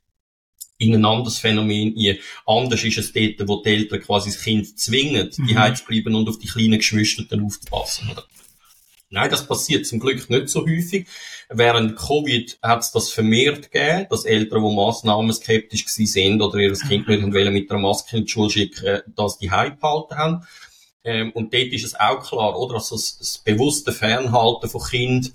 [0.79, 2.19] in ein anderes Phänomen ein.
[2.45, 5.47] Anders ist es dort, wo die Eltern quasi das Kind zwingen, mhm.
[5.47, 8.25] die zu bleiben und auf die kleinen Geschwister aufzupassen, oder?
[9.17, 11.07] Nein, das passiert zum Glück nicht so häufig.
[11.49, 16.75] Während Covid hat es das vermehrt gegeben, dass Eltern, die Massnahmen skeptisch sind oder ihr
[16.75, 20.47] Kind nicht wollen mit einer Maske in die Schule schicken, dass die Hype behalten haben.
[21.03, 22.75] Ähm, und dort ist es auch klar, oder?
[22.75, 25.33] Also das, das bewusste Fernhalten von Kind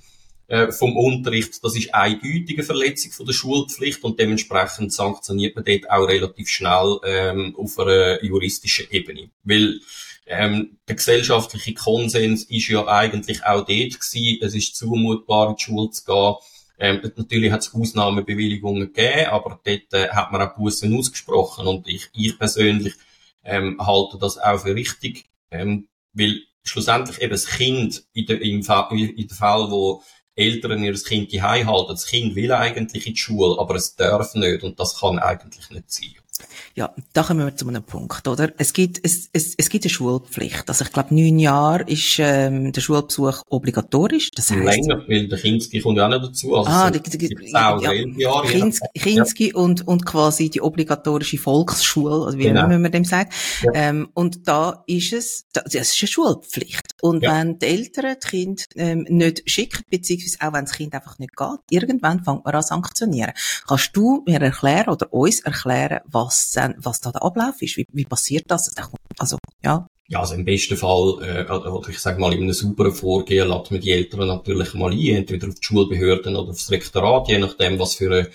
[0.47, 5.89] äh, vom Unterricht, das ist eindeutige Verletzung von der Schulpflicht und dementsprechend sanktioniert man dort
[5.89, 9.31] auch relativ schnell ähm, auf einer juristischen Ebene.
[9.43, 9.79] Weil
[10.31, 15.63] ähm, der gesellschaftliche Konsens ist ja eigentlich auch dort gewesen, es ist zumutbar, in die
[15.63, 16.35] Schule zu gehen.
[16.79, 21.87] Ähm, natürlich hat es Ausnahmebewilligungen gegeben, aber dort äh, hat man auch Bussen ausgesprochen und
[21.87, 22.93] ich, ich persönlich
[23.43, 28.63] ähm, halte das auch für richtig, ähm, weil schlussendlich eben das Kind in der, im
[28.63, 30.01] Fall, in der Fall, wo
[30.33, 34.33] Eltern ihr Kind die halten, das Kind will eigentlich in die Schule, aber es darf
[34.33, 36.15] nicht und das kann eigentlich nicht sein.
[36.75, 38.51] Ja, da kommen wir zu einem Punkt, oder?
[38.58, 40.67] Es gibt, es, es, es gibt eine Schulpflicht.
[40.67, 44.32] Also ich glaube, neun Jahre ist ähm, der Schulbesuch obligatorisch.
[44.32, 46.56] Das heißt, Länger, weil der Kinski kommt ja auch noch dazu.
[46.56, 47.80] Also ah, die, die, die, ja,
[48.17, 48.47] Jahre.
[48.47, 49.56] Kinski, Kinski ja.
[49.56, 52.67] und, und quasi die obligatorische Volksschule, also wie genau.
[52.67, 53.34] man dem sagt.
[53.63, 53.71] Ja.
[53.73, 56.80] Ähm, und da ist es, das ist eine Schulpflicht.
[57.01, 57.33] Und ja.
[57.33, 61.35] wenn die Eltern das Kind ähm, nicht schicken, beziehungsweise auch wenn das Kind einfach nicht
[61.35, 63.33] geht, irgendwann fängt man an sanktionieren.
[63.67, 67.77] Kannst du mir erklären oder uns erklären, was, was da der Ablauf ist?
[67.77, 68.73] Wie, wie passiert das?
[69.17, 69.87] Also, ja.
[70.07, 73.71] Ja, also im besten Fall, äh, oder ich sage mal, in einem sauberen Vorgehen lässt
[73.71, 77.79] man die Eltern natürlich mal ein, entweder auf die Schulbehörden oder aufs Rektorat, je nachdem,
[77.79, 78.29] was für eine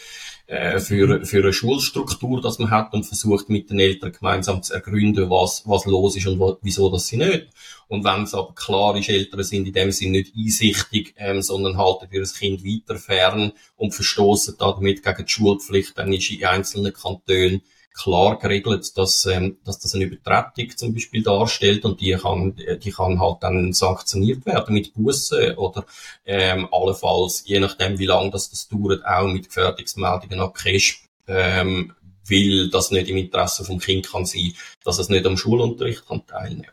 [0.46, 4.74] äh, für, für eine Schulstruktur, das man hat und versucht mit den Eltern gemeinsam zu
[4.74, 7.48] ergründen, was, was los ist und wo, wieso das sie nicht.
[7.88, 11.76] Und wenn es aber klar ist, Eltern sind in dem Sinne nicht einsichtig, ähm, sondern
[11.76, 16.92] halten ihr Kind weiter fern und verstoßen damit gegen die Schulpflicht, dann ist in einzelnen
[16.92, 17.62] Kantonen
[17.96, 22.90] klar geregelt, dass, ähm, dass das eine Übertretung zum Beispiel darstellt und die kann, die
[22.90, 25.86] kann halt dann sanktioniert werden mit Bussen oder
[26.24, 31.92] ähm, allenfalls, je nachdem wie lange das, das dauert, auch mit Gefährdungsmeldungen an CRESP, ähm,
[32.28, 34.52] weil das nicht im Interesse vom Kind kann sein,
[34.84, 36.70] dass es nicht am Schulunterricht kann teilnehmen.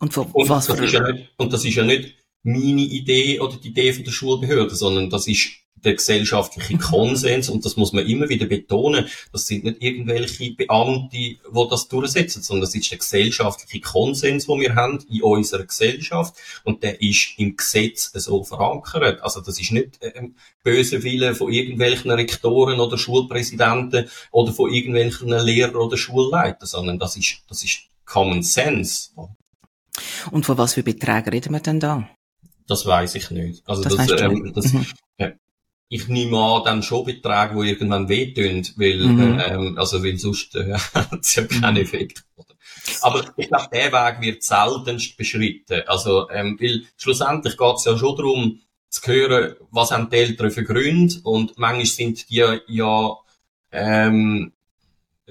[0.00, 3.38] Und, für, und, was das ist ja nicht, und das ist ja nicht meine Idee
[3.38, 7.92] oder die Idee von der Schulbehörde, sondern das ist der gesellschaftliche Konsens und das muss
[7.92, 9.06] man immer wieder betonen.
[9.32, 11.38] Das sind nicht irgendwelche Beamte, die
[11.70, 16.82] das durchsetzen, sondern das ist der gesellschaftliche Konsens, den wir haben in unserer Gesellschaft und
[16.82, 19.22] der ist im Gesetz so verankert.
[19.22, 25.28] Also das ist nicht ähm, böse Wille von irgendwelchen Rektoren oder Schulpräsidenten oder von irgendwelchen
[25.28, 29.10] Lehrern oder Schulleitern, sondern das ist das ist Common Sense.
[30.30, 32.08] Und von was für Beträgen reden wir denn da?
[32.66, 33.68] Das weiß ich nicht.
[33.68, 34.86] Also das, das, ähm, das mhm.
[35.18, 35.32] äh,
[35.92, 39.42] ich nehme an, dann schon Beträge, die irgendwann wehtun, weil, mhm.
[39.46, 41.82] ähm, also, weil sonst äh, hat es ja keinen mhm.
[41.82, 42.24] Effekt.
[43.02, 45.82] Aber ich glaube, der Weg wird seltenst beschritten.
[45.86, 50.50] Also, ähm, weil schlussendlich geht es ja schon darum, zu hören, was haben die Eltern
[50.50, 53.16] für Gründe und manchmal sind die ja
[53.70, 54.52] ähm,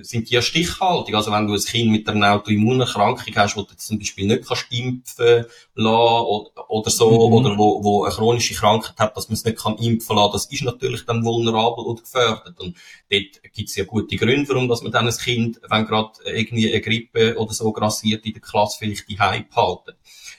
[0.04, 1.16] sind die ja stichhaltig.
[1.16, 4.68] Also wenn du ein Kind mit einer Autoimmunerkrankung hast, wo du zum Beispiel nicht kannst
[4.72, 7.34] impfen lassen oder, oder so, mhm.
[7.34, 10.46] oder wo, wo eine chronische Krankheit hat, dass man es nicht kann impfen lassen, das
[10.46, 12.60] ist natürlich dann vulnerabel oder gefährdet.
[12.60, 12.78] Und
[13.10, 16.72] dort gibt es ja gute Gründe, warum dass man dann ein Kind, wenn gerade irgendwie
[16.72, 19.94] eine Grippe oder so grassiert, in der Klasse vielleicht die Hype halten.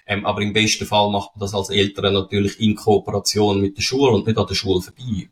[0.07, 3.83] Ähm, aber im besten Fall macht man das als Eltern natürlich in Kooperation mit der
[3.83, 5.29] Schule und nicht an der Schule vorbei.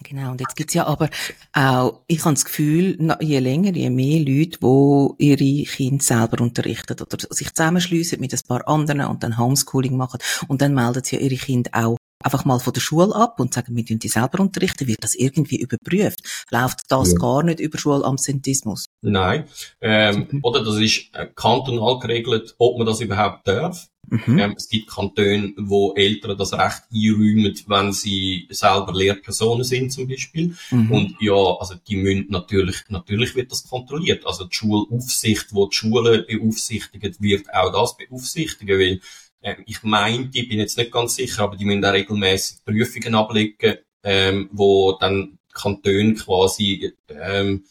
[0.00, 1.10] Genau, und jetzt gibt's ja aber
[1.52, 6.96] auch, ich habe das Gefühl, je länger, je mehr Leute, die ihre Kinder selber unterrichten
[7.00, 11.16] oder sich zusammenschliessen mit ein paar anderen und dann Homeschooling machen und dann melden sie
[11.16, 14.40] ja ihre Kinder auch einfach mal von der Schule ab und sagen, wir die selber
[14.40, 16.20] unterrichten, wird das irgendwie überprüft?
[16.50, 17.18] Läuft das ja.
[17.18, 18.86] gar nicht über Schulamsentismus?
[19.02, 19.44] Nein,
[19.80, 23.88] ähm, oder das ist äh, kantonal geregelt, ob man das überhaupt darf.
[24.08, 24.38] Mhm.
[24.38, 30.06] Ähm, es gibt Kantone, wo Eltern das Recht einräumen, wenn sie selber Lehrpersonen sind zum
[30.08, 30.54] Beispiel.
[30.70, 30.90] Mhm.
[30.90, 34.26] Und ja, also die müssen natürlich, natürlich wird das kontrolliert.
[34.26, 39.00] Also die Schulaufsicht, wo die Schule beaufsichtigt, wird auch das beaufsichtigen, weil
[39.40, 43.14] äh, ich meinte, ich bin jetzt nicht ganz sicher, aber die müssen auch regelmäßig Prüfungen
[43.14, 47.64] ablegen, ähm, wo dann Kantone quasi ähm,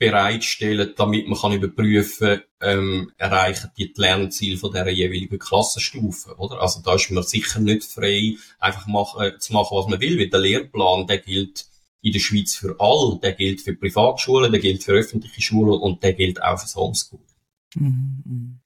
[0.00, 6.62] bereitstellen, damit man kann überprüfen, ähm, erreichen die, die Lernziele von der jeweiligen Klassenstufe, oder?
[6.62, 10.30] Also da ist man sicher nicht frei, einfach machen, zu machen, was man will, weil
[10.30, 11.66] der Lehrplan, der gilt
[12.00, 16.02] in der Schweiz für alle, der gilt für Privatschulen, der gilt für öffentliche Schulen und
[16.02, 17.26] der gilt auch für Homeschooling.
[17.74, 18.58] Mhm.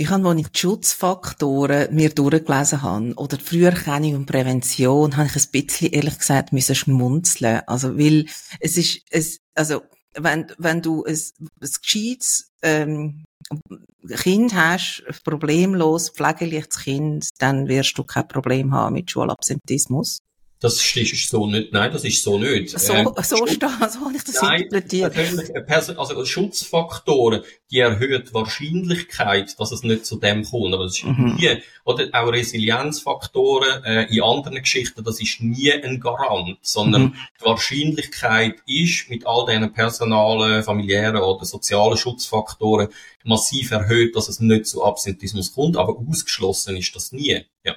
[0.00, 5.28] Ich habe, als ich die Schutzfaktoren mir durchgelesen habe, oder die Früherkennung und Prävention, habe
[5.28, 7.60] ich ein bisschen, ehrlich gesagt, müssen schmunzeln.
[7.66, 8.24] Also, weil
[8.60, 9.82] es ist, es, also,
[10.14, 11.20] wenn, wenn du ein,
[11.60, 13.24] ein gescheites, ähm,
[14.08, 20.20] Kind hast, problemlos, pflegeliches Kind, dann wirst du kein Problem haben mit Schulabsentismus.
[20.60, 22.78] Das ist so nicht, nein, das ist so nicht.
[22.78, 25.16] So, ähm, so, steht, so habe ich das nein, interpretiert.
[25.98, 30.74] Also Schutzfaktoren, die erhöhen die Wahrscheinlichkeit, dass es nicht zu dem kommt.
[30.74, 31.36] Aber das ist mhm.
[31.36, 37.14] nie, oder auch Resilienzfaktoren äh, in anderen Geschichten, das ist nie ein Garant, sondern mhm.
[37.40, 42.88] die Wahrscheinlichkeit ist mit all diesen personalen, familiären oder sozialen Schutzfaktoren
[43.24, 47.46] massiv erhöht, dass es nicht zu Absentismus kommt, aber ausgeschlossen ist das nie.
[47.64, 47.76] Ja.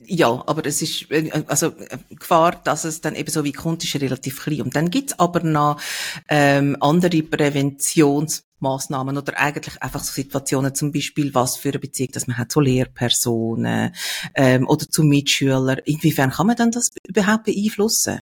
[0.00, 3.84] Ja, aber es ist, äh, also, äh, Gefahr, dass es dann eben so wie kommt,
[3.84, 4.62] ist relativ klein.
[4.62, 5.80] Und dann gibt's aber noch,
[6.28, 12.26] ähm, andere Präventionsmaßnahmen oder eigentlich einfach so Situationen, zum Beispiel, was für eine Beziehung, dass
[12.26, 13.94] man hat zu Lehrpersonen,
[14.34, 15.78] ähm, oder zu Mitschülern.
[15.84, 18.18] Inwiefern kann man dann das überhaupt beeinflussen?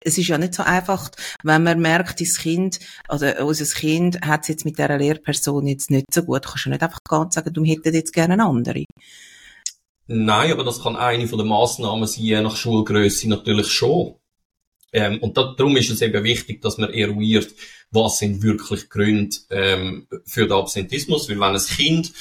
[0.00, 1.10] es ist ja nicht so einfach,
[1.42, 5.90] wenn man merkt, das Kind, oder unser Kind hat es jetzt mit dieser Lehrperson jetzt
[5.90, 8.84] nicht so gut, kannst du nicht einfach ganz sagen, du hättest jetzt gerne eine andere.
[10.14, 14.16] Nein, aber das kann eine von den Massnahmen sein, je nach Schulgröße natürlich schon.
[14.92, 17.50] Ähm, und da, darum ist es eben wichtig, dass man eruiert,
[17.90, 21.30] was sind wirklich Gründe ähm, für den Absentismus.
[21.30, 22.12] Weil wenn ein Kind,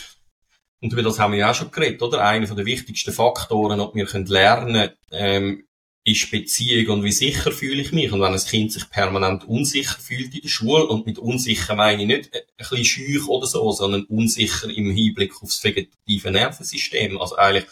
[0.80, 2.25] und über das haben wir ja auch schon geredet, oder?
[2.25, 5.65] Einer der wichtigsten Faktoren, ob wir können lernen ähm,
[6.06, 8.12] ist Beziehung und wie sicher fühle ich mich.
[8.13, 12.04] Und wenn ein Kind sich permanent unsicher fühlt in der Schule, und mit unsicher meine
[12.04, 17.36] ich nicht ein bisschen schüch oder so, sondern unsicher im Hinblick aufs vegetative Nervensystem, also
[17.36, 17.65] eigentlich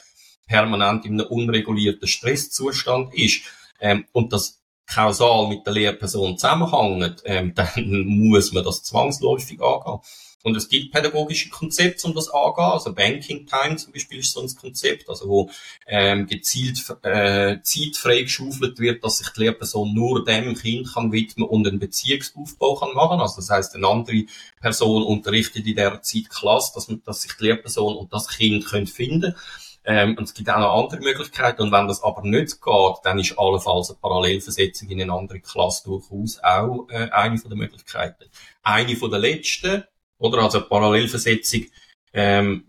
[0.49, 3.43] permanent in einem unregulierten Stresszustand ist,
[3.79, 9.99] ähm, und das kausal mit der Lehrperson zusammenhängt, ähm, dann muss man das zwangsläufig angehen.
[10.41, 12.71] Und es gibt pädagogische Konzepte, um das anzugehen.
[12.71, 15.51] Also Banking Time zum Beispiel ist so ein Konzept, also wo
[15.85, 21.45] ähm, gezielt äh, Zeit freigeschaufelt wird, dass sich die Lehrperson nur dem Kind kann widmen
[21.45, 23.19] und einen Beziehungsaufbau kann machen.
[23.19, 24.23] Also das heißt, eine andere
[24.61, 28.65] Person unterrichtet in der Zeit Klasse, dass, man, dass sich die Lehrperson und das Kind
[28.65, 29.35] können finden
[29.83, 31.61] ähm, und es gibt auch noch andere Möglichkeiten.
[31.63, 35.83] Und wenn das aber nicht geht, dann ist allenfalls eine Parallelversetzung in eine andere Klasse
[35.85, 38.25] durchaus auch äh, eine von den Möglichkeiten.
[38.63, 39.83] Eine von der letzten
[40.19, 40.43] oder?
[40.43, 41.65] Also Parallelversetzung
[42.13, 42.65] ähm,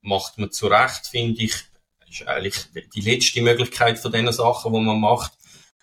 [0.00, 1.54] macht man zu Recht, finde ich,
[2.08, 2.56] ist eigentlich
[2.94, 5.32] die letzte Möglichkeit von diesen Sachen, die man macht,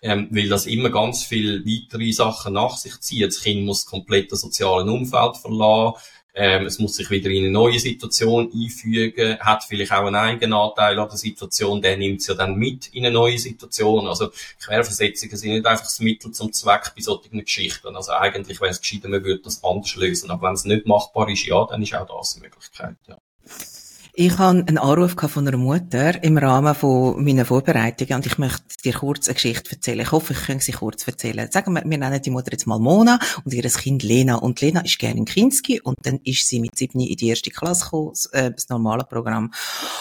[0.02, 3.26] ähm, weil das immer ganz viele weitere Sachen nach sich zieht.
[3.26, 6.00] Das Kind muss komplett das soziale Umfeld verlassen,
[6.34, 10.54] ähm, es muss sich wieder in eine neue Situation einfügen, hat vielleicht auch einen eigenen
[10.54, 14.06] Anteil an der Situation, der nimmt es ja dann mit in eine neue Situation.
[14.06, 14.30] Also
[14.62, 17.94] Querversetzungen sind nicht einfach das Mittel zum Zweck bei solchen Geschichten.
[17.94, 20.30] Also eigentlich wäre es gescheiter, man würde das anders lösen.
[20.30, 23.18] Aber wenn es nicht machbar ist, ja, dann ist auch das eine Möglichkeit, ja.
[24.14, 28.62] Ich habe einen Anruf von einer Mutter im Rahmen von meiner Vorbereitungen und ich möchte
[28.84, 30.00] dir kurz eine Geschichte erzählen.
[30.00, 31.50] Ich hoffe, ich kann sie kurz erzählen.
[31.50, 34.34] Sagen wir, wir nennen die Mutter jetzt mal Mona und ihr Kind Lena.
[34.34, 37.48] Und Lena ist gerne in Kinski und dann ist sie mit sieben in die erste
[37.48, 39.50] Klasse gekommen, äh, das normale Programm.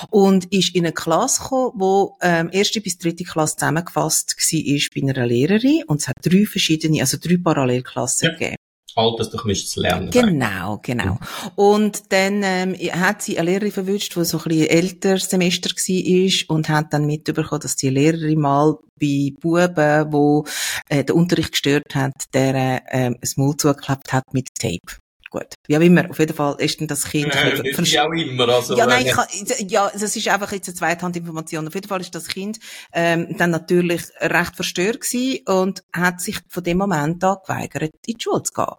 [0.10, 5.10] Und ist in eine Klasse gekommen, wo ähm, erste bis dritte Klasse zusammengefasst war bei
[5.10, 8.34] einer Lehrerin und es hat drei verschiedene, also drei Parallelklassen ja.
[8.34, 8.58] gegeben.
[8.96, 10.10] Altersdurchmischtes Lernen.
[10.12, 11.18] Genau, genau.
[11.56, 16.56] Und dann ähm, hat sie eine Lehrerin verwünscht, die so ein bisschen älter Semester war
[16.56, 20.46] und hat dann mitbekommen, dass die Lehrerin mal bei Buben, wo
[20.90, 25.02] äh, der Unterricht gestört hat, der ähm, ein Maul zugeklappt hat mit Tape.
[25.32, 25.56] Gut.
[25.66, 26.10] Wie auch immer.
[26.10, 27.34] Auf jeden Fall ist dann das Kind...
[27.34, 28.50] Äh, wie auch immer.
[28.50, 29.26] Also, ja, nein, kann,
[29.66, 31.66] ja, das ist einfach jetzt eine Zweithandinformation.
[31.70, 32.60] Auf jeden Fall ist das Kind
[32.92, 38.18] ähm, dann natürlich recht verstört gewesen und hat sich von dem Moment an geweigert, in
[38.18, 38.76] die Schule zu gehen.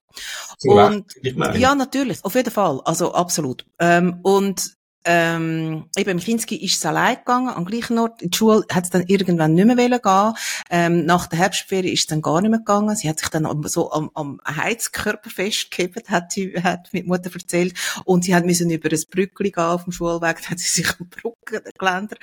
[0.58, 1.06] So und,
[1.54, 2.22] ja, natürlich.
[2.22, 2.82] Auf jeden Fall.
[2.84, 3.64] Also absolut.
[3.78, 8.22] Ähm, und ähm, eben im Kinski ist es allein gegangen, am gleichen Ort.
[8.22, 10.34] In die Schule hat es dann irgendwann nicht mehr gehen
[10.70, 12.94] ähm, Nach der Herbstferie ist es dann gar nicht mehr gegangen.
[12.96, 17.74] Sie hat sich dann so am, am Heizkörper festgehebt, hat sie hat mit Mutter erzählt.
[18.04, 20.88] Und sie hat müssen über ein Brückli gehen auf dem Schulweg, dann hat sie sich
[21.00, 22.16] am Brückengeländer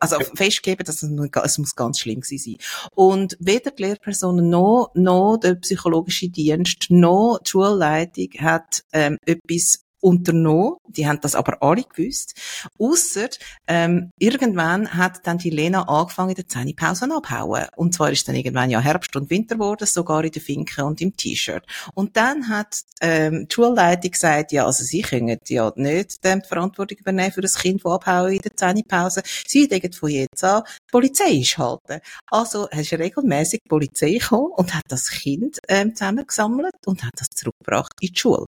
[0.00, 1.10] also festgegeben, dass es,
[1.44, 2.88] es muss ganz schlimm gewesen sein.
[2.94, 9.85] Und weder die Lehrpersonen noch, noch der psychologische Dienst noch die Schulleitung hat ähm, etwas
[10.06, 10.76] unternommen.
[10.86, 12.34] Die haben das aber alle gewusst.
[12.78, 13.28] Ausser,
[13.66, 17.66] ähm, irgendwann hat dann die Lena angefangen, in der Zähnepause abhauen.
[17.74, 21.00] Und zwar ist dann irgendwann ja Herbst und Winter geworden, sogar in der Finke und
[21.00, 21.64] im T-Shirt.
[21.94, 26.98] Und dann hat ähm, die Schulleitung gesagt, ja, also sie können ja nicht die Verantwortung
[26.98, 29.22] übernehmen für das Kind, das abhauen in der Zähnepause.
[29.44, 32.00] Sie denken von jetzt an, die Polizei ist halten.
[32.30, 37.14] Also hast du regelmäßig die Polizei gekommen und hat das Kind ähm, zusammengesammelt und hat
[37.16, 38.46] das zurückgebracht in die Schule.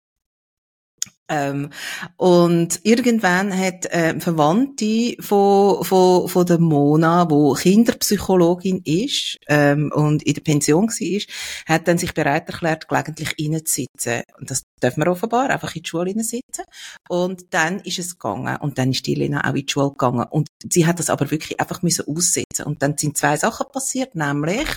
[1.29, 1.71] Ähm,
[2.17, 10.23] und irgendwann hat äh, Verwandte von, von, von der Mona, wo Kinderpsychologin ist ähm, und
[10.25, 14.23] in der Pension war, hat dann sich bereit erklärt, gelegentlich reinzusitzen.
[14.39, 16.65] Und das dürfen wir offenbar, einfach in die Schule sitzen.
[17.09, 18.57] Und dann ist es gegangen.
[18.57, 20.27] Und dann ist die Lena auch in die Schule gegangen.
[20.29, 22.67] Und sie hat das aber wirklich einfach müssen aussetzen.
[22.67, 24.69] Und dann sind zwei Sachen passiert, nämlich,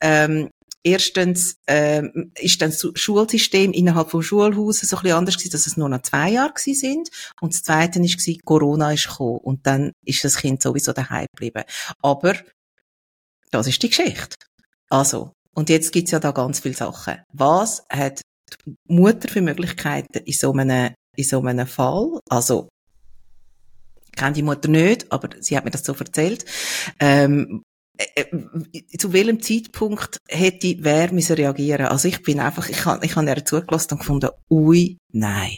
[0.00, 0.50] ähm,
[0.86, 5.66] Erstens ähm, ist dann das Schulsystem innerhalb vom Schulhaus so ein bisschen anders gewesen, dass
[5.66, 7.10] es nur noch zwei Jahre gewesen sind.
[7.40, 11.26] Und das Zweite ist gewesen, Corona ist gekommen und dann ist das Kind sowieso daheim
[11.34, 11.64] geblieben.
[12.02, 12.36] Aber
[13.50, 14.36] das ist die Geschichte.
[14.88, 17.20] Also und jetzt gibt's ja da ganz viele Sachen.
[17.32, 18.20] Was hat
[18.64, 22.20] die Mutter für Möglichkeiten in so einem in so einem Fall?
[22.30, 22.68] Also
[24.04, 26.44] ich kenne die Mutter nicht, aber sie hat mir das so erzählt.
[27.00, 27.75] Ähm, äh, äh,
[28.98, 31.86] zu welchem Zeitpunkt hätte wer müssen reagieren?
[31.86, 35.56] Also ich bin einfach, ich habe, ich habe ihr zugelassen und gefunden, ui, nein.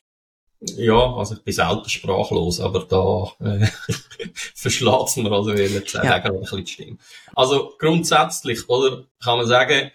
[0.61, 3.67] Ja, also ich bin selten sprachlos, aber da äh,
[4.55, 6.03] verschlägt mir also ehrlich ja.
[6.03, 6.99] ein bisschen die Stimme.
[7.35, 9.93] Also grundsätzlich, oder, kann man sagen,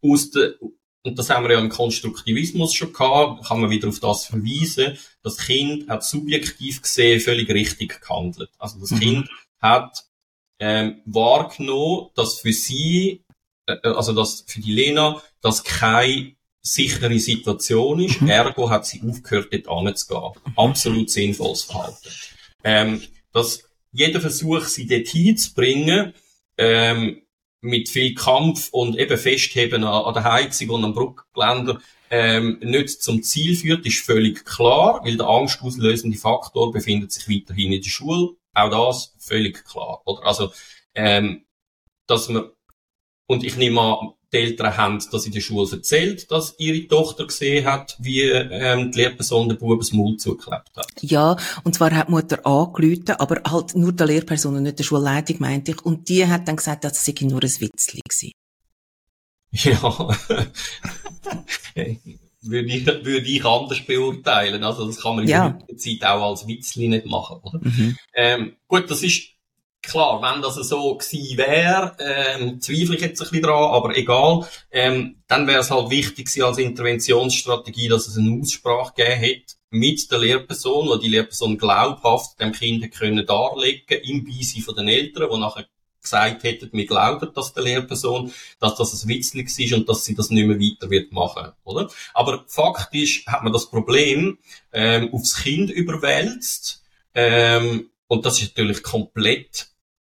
[0.00, 0.54] aus der,
[1.02, 4.96] und das haben wir ja im Konstruktivismus schon gehabt, kann man wieder auf das verweisen,
[5.22, 8.50] das Kind hat subjektiv gesehen völlig richtig gehandelt.
[8.58, 9.00] Also das mhm.
[9.00, 9.28] Kind
[9.60, 10.04] hat
[10.60, 13.24] ähm, wahrgenommen, dass für sie,
[13.66, 18.20] äh, also dass für die Lena, das keine sichere Situation ist.
[18.20, 18.28] Mhm.
[18.28, 20.32] Ergo hat sie aufgehört, dort anzugehen.
[20.56, 22.10] Absolut sinnvolles Verhalten.
[22.64, 23.02] Ähm,
[23.32, 26.12] dass jeder Versuch, sie dort hinzubringen,
[26.58, 27.22] ähm,
[27.60, 31.80] mit viel Kampf und eben Festheben an, an der Heizung und am Brückgeländer
[32.10, 37.72] ähm, nicht zum Ziel führt, ist völlig klar, weil der angstauslösende Faktor befindet sich weiterhin
[37.72, 38.30] in der Schule.
[38.58, 40.02] Auch das völlig klar.
[40.04, 40.24] Oder?
[40.24, 40.52] Also,
[40.94, 41.44] ähm,
[42.06, 42.50] dass man,
[43.26, 47.26] und ich nehme an, die Eltern haben das in der Schule erzählt, dass ihre Tochter
[47.26, 50.86] gesehen hat, wie ähm, die Lehrperson den Buben das Maul zugeklebt hat.
[51.00, 54.84] Ja, und zwar hat die Mutter angerufen, aber halt nur der Lehrperson und nicht der
[54.84, 55.82] Schulleitung, meinte ich.
[55.82, 58.32] Und die hat dann gesagt, dass es nur ein Witzli gewesen.
[59.52, 60.16] Ja.
[62.48, 64.64] würde ich, würde ich anders beurteilen.
[64.64, 65.58] Also das kann man in ja.
[65.68, 67.60] der Zeit auch als Witzli nicht machen, oder?
[67.62, 67.96] Mhm.
[68.14, 69.30] Ähm, gut, das ist
[69.82, 74.46] klar, wenn das so gewesen wäre, ähm, zweifle ich jetzt ein bisschen dran, aber egal,
[74.70, 80.10] ähm, dann wäre es halt wichtig als Interventionsstrategie, dass es eine Aussprache gegeben hätte mit
[80.10, 85.28] der Lehrperson, wo die Lehrperson glaubhaft dem Kind können darlegen im Beisein von den Eltern,
[85.30, 85.66] wo nachher
[86.02, 90.14] gesagt hätten, wir glauben, dass der Lehrperson, dass das ein Witzlig ist und dass sie
[90.14, 91.90] das nicht mehr weiter wird machen, oder?
[92.14, 94.38] Aber faktisch hat man das Problem
[94.72, 96.82] ähm, aufs Kind überwälzt
[97.14, 99.68] ähm, und das ist natürlich komplett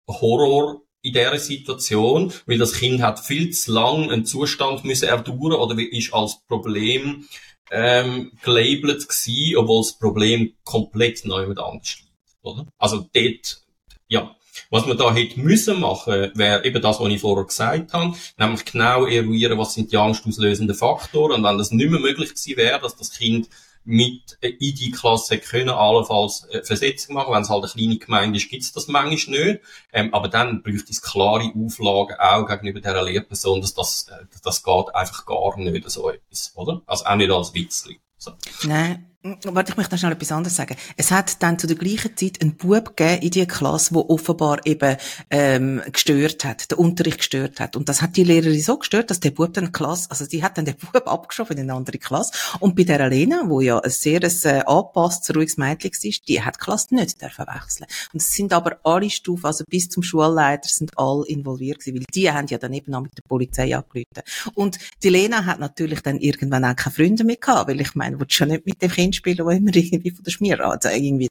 [0.08, 5.54] Horror in dieser Situation, weil das Kind hat viel zu lang einen Zustand müssen erdauern
[5.54, 7.28] oder ist als Problem
[7.72, 12.68] ähm, gelabelt gewesen, obwohl das Problem komplett neu mit anders liegt, oder?
[12.78, 13.62] Also dort,
[14.08, 14.36] ja,
[14.72, 18.66] was man da hätte müssen machen, wäre eben das, was ich vorher gesagt habe, nämlich
[18.66, 22.80] genau eruieren, was sind die angstauslösenden Faktoren und wenn das nicht mehr möglich gewesen wäre,
[22.80, 23.50] dass das Kind
[23.84, 27.34] mit in die Klasse können, allenfalls äh, Versetzung machen.
[27.34, 29.62] Wenn es halt eine kleine Gemeinde ist, gibt's das manchmal nicht.
[29.92, 34.64] Ähm, aber dann bräuchte es klare Auflagen auch gegenüber dieser Lehrperson, dass das, äh, das
[34.64, 36.82] geht einfach gar nicht, so etwas, oder?
[36.86, 38.00] Also auch nicht als Witzli.
[38.18, 38.34] So.
[38.64, 39.11] Nein.
[39.24, 40.76] Warte, ich möchte noch schnell etwas anderes sagen.
[40.98, 44.66] Es hat dann zu der gleichen Zeit einen Bub gegeben in dieser Klasse, der offenbar
[44.66, 44.98] eben
[45.30, 47.76] ähm, gestört hat, den Unterricht gestört hat.
[47.76, 50.58] Und das hat die Lehrerin so gestört, dass der Bub dann Klasse, also die hat
[50.58, 52.32] dann den Bub abgeschoben in eine andere Klasse.
[52.60, 56.56] Und bei der Lena, wo ja ein sehr äh, angepasstes, ruhiges Mädchen ist, die hat
[56.56, 57.86] die Klasse nicht dürfen wechseln.
[58.14, 62.06] Und es sind aber alle Stufen, also bis zum Schulleiter sind alle involviert gewesen, weil
[62.12, 64.24] die haben ja dann eben auch mit der Polizei angerufen.
[64.56, 68.20] Und die Lena hat natürlich dann irgendwann auch keine Freunde mehr gehabt, weil ich meine,
[68.20, 71.28] willst schon nicht mit dem Kind Kind spielen, wo immer irgendwie von der Schmierrate irgendwie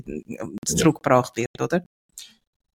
[0.64, 1.82] zurückgebracht wird, oder?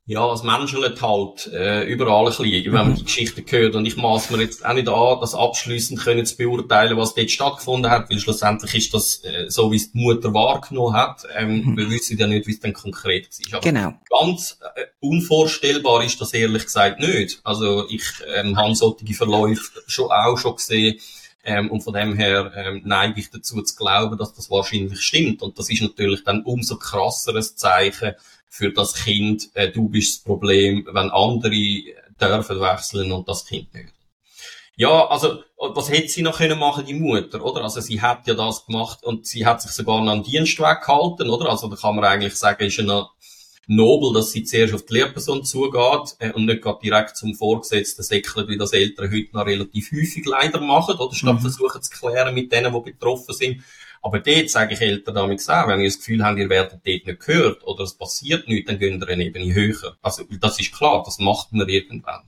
[0.06, 3.76] Ja, es menschelt halt äh, überall ein bisschen, wenn man die Geschichte hört.
[3.76, 7.32] Und ich maß mir jetzt auch nicht an, das abschließend können zu beurteilen, was dort
[7.32, 11.24] stattgefunden hat, weil schlussendlich ist das äh, so, wie es die Mutter wahrgenommen hat.
[11.38, 11.78] Ähm, mhm.
[11.78, 13.60] Wir wissen ja nicht, wie es dann konkret war.
[13.60, 13.93] Aber genau.
[14.10, 17.39] Ganz äh, unvorstellbar ist das ehrlich gesagt nicht.
[17.45, 18.04] Also ich
[18.36, 20.99] ähm, habe solche Verläufe schon auch schon gesehen,
[21.43, 25.41] ähm, und von dem her ähm, neige ich dazu zu glauben, dass das wahrscheinlich stimmt.
[25.41, 28.13] Und das ist natürlich dann umso krasseres Zeichen
[28.47, 31.83] für das Kind, äh, du bist das Problem, wenn andere
[32.21, 33.89] dürfen wechseln und das Kind nicht.
[34.75, 37.63] Ja, also, was hätte sie noch können machen, die Mutter, oder?
[37.63, 41.29] Also, sie hat ja das gemacht und sie hat sich sogar noch an Dienstweg gehalten,
[41.29, 41.49] oder?
[41.49, 42.83] Also, da kann man eigentlich sagen, ist ja
[43.68, 48.03] nobel, dass sie zuerst auf die Lehrperson zugeht äh, und nicht gerade direkt zum Vorgesetzten
[48.03, 51.41] säckelt, wie das Eltern heute noch relativ häufig leider machen, oder statt mhm.
[51.41, 53.64] versuchen zu klären mit denen, die betroffen sind.
[54.01, 57.05] Aber dort sage ich Eltern damit auch, wenn ihr das Gefühl habt, ihr werdet dort
[57.05, 59.95] nicht gehört oder es passiert nichts, dann gehen ihr eine Ebene höher.
[60.01, 62.24] Also, das ist klar, das macht man irgendwann.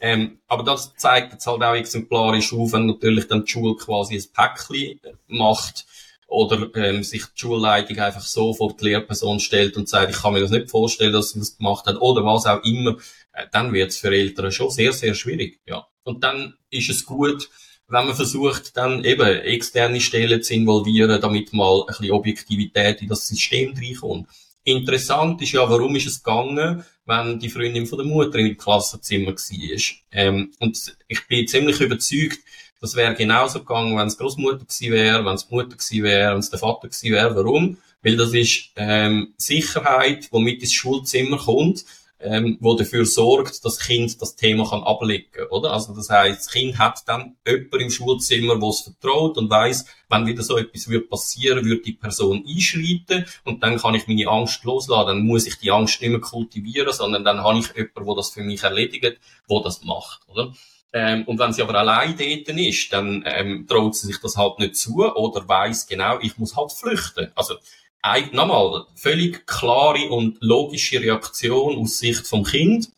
[0.00, 4.14] Ähm, aber das zeigt jetzt halt auch exemplarisch auf, wenn natürlich dann die Schule quasi
[4.16, 5.84] ein Päckchen macht,
[6.30, 10.32] oder ähm, sich die Schulleitung einfach so vor die Lehrperson stellt und sagt, ich kann
[10.32, 12.96] mir das nicht vorstellen, dass sie das gemacht hat, oder was auch immer,
[13.32, 15.60] äh, dann wird es für Eltern schon sehr, sehr schwierig.
[15.66, 15.86] Ja.
[16.04, 17.50] Und dann ist es gut,
[17.88, 23.08] wenn man versucht, dann eben externe Stellen zu involvieren, damit mal ein bisschen Objektivität in
[23.08, 24.28] das System reinkommt.
[24.62, 29.32] Interessant ist ja, warum ist es gegangen, wenn die Freundin von der Mutter im Klassenzimmer
[29.32, 29.80] war.
[30.12, 32.38] Ähm, und ich bin ziemlich überzeugt,
[32.80, 36.40] das wäre genauso gegangen, wenn es Großmutter gewesen wäre, wenn es Mutter gewesen wäre, wenn
[36.40, 37.36] es der Vater gewesen wäre.
[37.36, 37.76] Warum?
[38.02, 41.84] Weil das ist ähm, Sicherheit, womit ins Schulzimmer kommt,
[42.22, 45.72] ähm, wo dafür sorgt, dass das Kind das Thema kann ablegen, oder?
[45.72, 49.86] Also das heißt, das Kind hat dann jemand im Schulzimmer, wo es vertraut und weiß,
[50.08, 54.28] wenn wieder so etwas wird passieren, wird die Person einschreiten und dann kann ich meine
[54.28, 55.06] Angst loslassen.
[55.06, 58.30] Dann muss ich die Angst nicht mehr kultivieren, sondern dann habe ich jemanden, der das
[58.30, 59.18] für mich erledigt,
[59.48, 60.52] wo das macht, oder?
[60.92, 64.58] Ähm, und wenn sie aber allein dort ist, dann ähm, traut sie sich das halt
[64.58, 67.30] nicht zu oder weiß genau, ich muss halt flüchten.
[67.36, 67.54] Also
[68.02, 72.90] ein, nochmal, völlig klare und logische Reaktion aus Sicht vom Kind.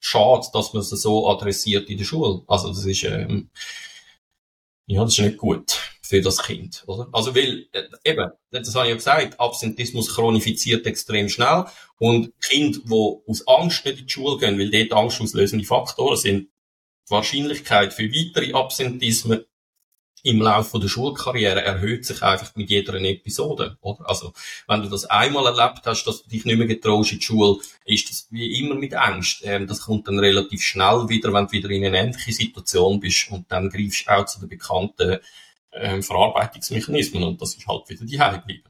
[0.00, 2.42] Schade, dass man es so adressiert in der Schule.
[2.46, 3.50] Also das ist ähm,
[4.88, 7.08] ja, das ist nicht gut für das Kind, oder?
[7.12, 11.66] Also weil, äh, eben, das habe ich ja gesagt, Absentismus chronifiziert extrem schnell
[11.98, 16.48] und Kinder, die aus Angst nicht in die Schule gehen, weil dort angstauslösende Faktoren sind,
[17.10, 19.44] Wahrscheinlichkeit für weitere Absentismen
[20.22, 24.08] im Laufe der Schulkarriere erhöht sich einfach mit jeder Episode, oder?
[24.08, 24.32] Also,
[24.66, 27.58] wenn du das einmal erlebt hast, dass du dich nicht mehr getraust in die Schule,
[27.84, 29.42] ist das wie immer mit Angst.
[29.44, 33.30] Ähm, das kommt dann relativ schnell wieder, wenn du wieder in eine ähnliche Situation bist
[33.30, 35.18] und dann greifst du auch zu den bekannten
[35.72, 38.67] ähm, Verarbeitungsmechanismen und das ist halt wieder die Heilige.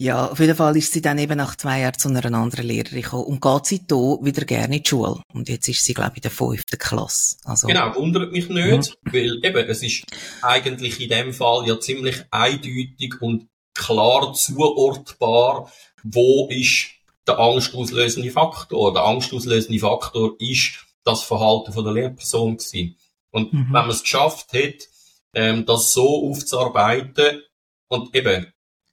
[0.00, 3.02] Ja, auf jeden Fall ist sie dann eben nach zwei Jahren zu einer anderen Lehrerin
[3.02, 5.20] gekommen und geht sie hier wieder gerne in die Schule.
[5.34, 7.36] Und jetzt ist sie, glaube ich, in der fünften Klasse.
[7.44, 7.66] Also.
[7.66, 9.12] Genau, wundert mich nicht, mhm.
[9.12, 10.06] weil eben, es ist
[10.40, 15.70] eigentlich in dem Fall ja ziemlich eindeutig und klar zuortbar,
[16.02, 16.86] wo ist
[17.26, 18.94] der angstauslösende Faktor.
[18.94, 22.96] Der angstauslösende Faktor ist das Verhalten von der Lehrperson gewesen.
[23.32, 23.66] Und mhm.
[23.66, 24.88] wenn man es geschafft hat,
[25.34, 27.42] ähm, das so aufzuarbeiten
[27.88, 28.50] und eben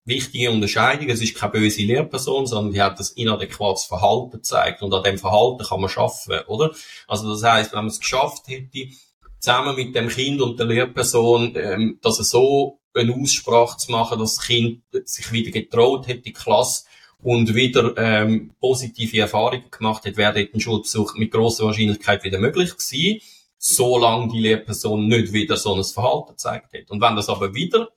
[0.07, 1.09] wichtige Unterscheidung.
[1.09, 4.81] Es ist keine böse Lehrperson, sondern die hat das inadäquates Verhalten gezeigt.
[4.81, 6.71] Und an dem Verhalten kann man schaffen, oder?
[7.07, 8.87] Also das heißt, wenn man es geschafft hätte,
[9.39, 14.17] zusammen mit dem Kind und der Lehrperson, ähm, dass er so eine Aussprache zu machen,
[14.17, 16.85] dass das Kind sich wieder getraut hätte, die Klasse
[17.21, 22.39] und wieder ähm, positive Erfahrungen gemacht hat, wäre dort ein Schulbesuch mit großer Wahrscheinlichkeit wieder
[22.39, 23.21] möglich gewesen,
[23.57, 26.89] solange die Lehrperson nicht wieder so ein Verhalten gezeigt hat.
[26.89, 27.89] Und wenn das aber wieder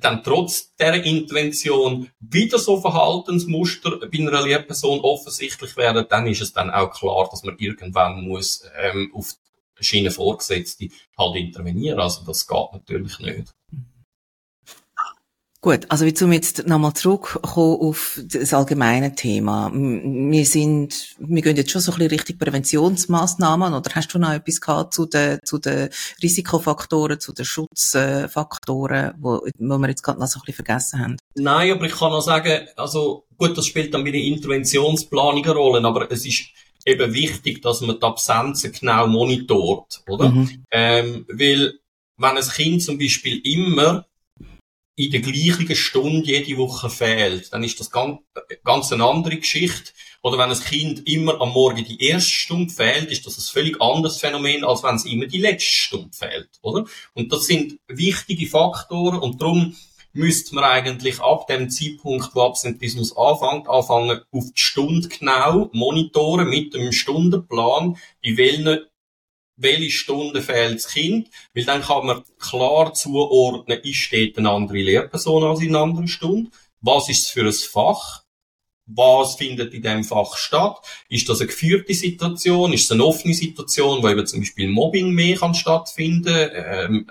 [0.00, 6.52] dann trotz der Intervention wieder so Verhaltensmuster bei einer Lehrperson offensichtlich werden, dann ist es
[6.52, 9.34] dann auch klar, dass man irgendwann muss ähm, auf
[9.80, 10.88] Schiene Vorgesetzte
[11.18, 12.00] halt intervenieren.
[12.00, 13.54] Also das geht natürlich nicht.
[15.64, 19.72] Gut, also wie zum jetzt nochmal zurückkommen auf das allgemeine Thema.
[19.72, 24.34] Wir sind, wir gehen jetzt schon so ein bisschen Richtung Präventionsmaßnahmen oder hast du noch
[24.34, 25.88] etwas gehabt zu den, zu den
[26.22, 31.16] Risikofaktoren, zu den Schutzfaktoren, wo, wo wir jetzt gerade noch so ein bisschen vergessen haben?
[31.34, 35.54] Nein, aber ich kann noch sagen, also gut, das spielt dann bei der Interventionsplanung eine
[35.54, 36.44] Rolle, aber es ist
[36.84, 40.28] eben wichtig, dass man die Absenzen genau monitort, oder?
[40.28, 40.62] Mhm.
[40.70, 41.78] Ähm, weil,
[42.18, 44.04] wenn ein Kind zum Beispiel immer
[44.96, 48.20] in der gleichen Stunde jede Woche fehlt, dann ist das ganz,
[48.62, 49.92] ganz eine andere Geschichte.
[50.22, 53.80] Oder wenn ein Kind immer am Morgen die erste Stunde fehlt, ist das ein völlig
[53.80, 56.86] anderes Phänomen, als wenn es immer die letzte Stunde fehlt, oder?
[57.12, 59.76] Und das sind wichtige Faktoren und darum
[60.14, 66.48] müsste man eigentlich ab dem Zeitpunkt, wo Absentismus anfängt, anfangen, auf die Stunde genau monitoren
[66.48, 68.78] mit dem Stundenplan, in welchen
[69.56, 74.78] welche Stunde fehlt das Kind, weil dann kann man klar zuordnen, ist dort eine andere
[74.78, 76.50] Lehrperson als in einer anderen Stunde,
[76.80, 78.24] was ist es für ein Fach,
[78.86, 80.78] was findet in dem Fach statt,
[81.08, 85.10] ist das eine geführte Situation, ist es eine offene Situation, wo eben zum Beispiel Mobbing
[85.10, 87.10] mehr kann stattfinden, ähm,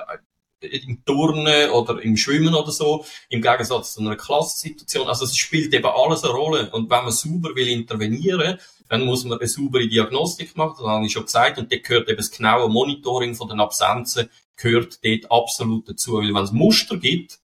[0.63, 5.07] im Turnen oder im Schwimmen oder so, im Gegensatz zu einer Klassensituation.
[5.07, 6.69] Also es spielt eben alles eine Rolle.
[6.71, 8.59] Und wenn man sauber will intervenieren,
[8.89, 12.09] dann muss man eine saubere Diagnostik machen, das habe ich schon gesagt, und dort gehört
[12.09, 16.13] eben das genaue Monitoring von den Absenzen, gehört dort absolut dazu.
[16.13, 17.39] Weil wenn es Muster gibt,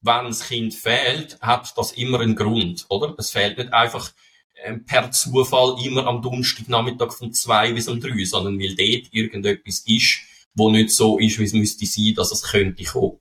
[0.00, 3.14] wenn das Kind fehlt, hat das immer einen Grund, oder?
[3.18, 4.12] Es fehlt nicht einfach
[4.64, 9.82] ähm, per Zufall immer am Donnerstagnachmittag von zwei bis um drei, sondern weil dort irgendetwas
[9.86, 10.20] ist,
[10.56, 13.18] wo nicht so ist, wie es müsste sein, dass es könnte kommen.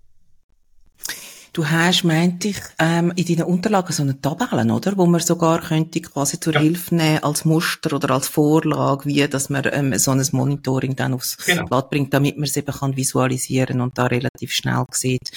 [1.56, 4.98] Du hast, meinte ich, ähm, in deinen Unterlagen so eine Tabelle, oder?
[4.98, 6.60] Wo man sogar könnte quasi zur ja.
[6.60, 11.14] Hilfe nehmen als Muster oder als Vorlage, wie, dass man ähm, so ein Monitoring dann
[11.14, 11.64] aufs genau.
[11.64, 15.32] Blatt bringt, damit man es eben kann visualisieren und da relativ schnell sieht,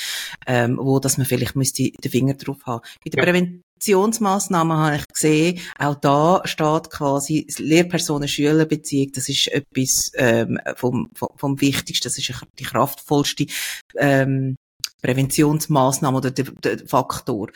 [0.45, 2.83] ähm, wo, dass man vielleicht müsste den Finger drauf haben.
[3.05, 3.31] Bei der ja.
[3.31, 11.29] Präventionsmaßnahmen habe ich gesehen, auch da steht quasi Lehrpersonen-Schüler-Beziehung, das ist etwas ähm, vom, vom,
[11.37, 13.47] vom Wichtigsten, das ist die kraftvollste
[13.97, 14.57] ähm,
[15.03, 17.51] Präventionsmaßnahme oder der, der Faktor.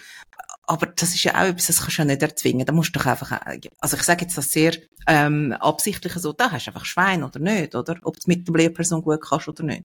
[0.66, 2.64] Aber das ist ja auch etwas, das kannst du ja nicht erzwingen.
[2.64, 3.32] Da musst du doch einfach,
[3.80, 4.74] also ich sage jetzt das sehr
[5.07, 7.99] ähm, absichtlich so, da hast du einfach Schwein oder nicht, oder?
[8.03, 9.82] Ob du mit der Lehrperson gut kannst oder nicht.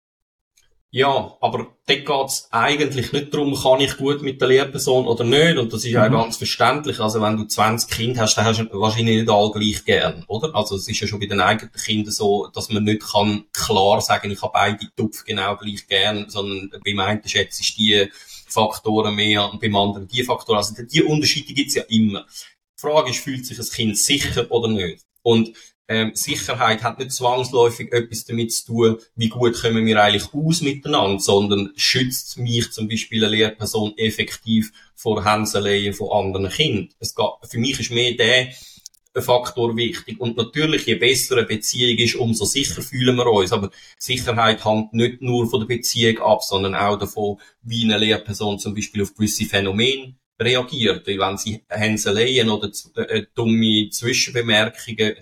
[0.89, 5.57] Ja, aber dort geht's eigentlich nicht darum, kann ich gut mit der Lehrperson oder nicht.
[5.57, 5.99] Und das ist mhm.
[5.99, 7.01] auch ganz verständlich.
[7.01, 10.55] Also wenn du 20 Kinder hast, dann hast du wahrscheinlich nicht alle gleich gern, oder?
[10.55, 13.99] Also es ist ja schon bei den eigenen Kindern so, dass man nicht kann klar
[13.99, 18.09] sagen, ich habe beide Tupf genau gleich gern, sondern beim einen schätze ich die
[18.47, 20.57] Faktoren mehr und beim anderen die Faktoren.
[20.57, 22.25] Also die Unterschiede gibt's ja immer.
[22.77, 25.03] Die Frage ist, fühlt sich ein Kind sicher oder nicht?
[25.21, 25.51] Und
[25.88, 30.61] ähm, Sicherheit hat nicht zwangsläufig etwas damit zu tun, wie gut kommen wir eigentlich aus
[30.61, 36.89] miteinander, sondern schützt mich zum Beispiel eine Lehrperson effektiv vor Hänseleien von anderen Kindern.
[36.99, 38.49] Es geht, für mich ist mehr der
[39.21, 40.19] Faktor wichtig.
[40.19, 43.51] Und natürlich, je besser eine Beziehung ist, umso sicher fühlen wir uns.
[43.51, 48.59] Aber Sicherheit hängt nicht nur von der Beziehung ab, sondern auch davon, wie eine Lehrperson
[48.59, 51.07] zum Beispiel auf gewisse Phänomene reagiert.
[51.07, 55.15] Wenn sie Hänseleien oder äh, dumme Zwischenbemerkungen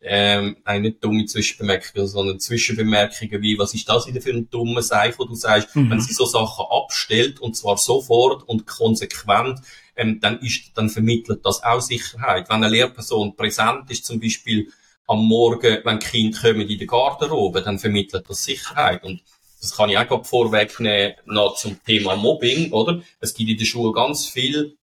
[0.00, 4.82] ähm, nein, nicht dumme Zwischenbemerkungen, sondern Zwischenbemerkungen wie, was ist das wieder für ein dummer
[4.82, 5.90] Seif, wo du sagst, mhm.
[5.90, 9.60] wenn sie so Sachen abstellt, und zwar sofort und konsequent,
[9.96, 12.48] ähm, dann ist, dann vermittelt das auch Sicherheit.
[12.48, 14.68] Wenn eine Lehrperson präsent ist, zum Beispiel
[15.08, 19.02] am Morgen, wenn Kinder kommen in der Garderobe, dann vermittelt das Sicherheit.
[19.02, 19.22] Und
[19.60, 23.02] das kann ich auch gerade vorwegnehmen, noch zum Thema Mobbing, oder?
[23.18, 24.76] Es gibt in der Schule ganz viel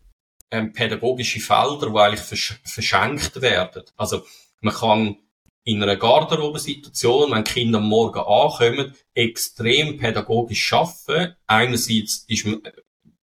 [0.52, 3.84] ähm, pädagogische Felder, die eigentlich versch verschenkt werden.
[3.96, 4.24] Also,
[4.62, 5.18] man kann
[5.66, 11.36] in einer Garderobensituation, wenn Kinder am Morgen ankommen, extrem pädagogisch arbeiten.
[11.48, 12.62] Einerseits ist man,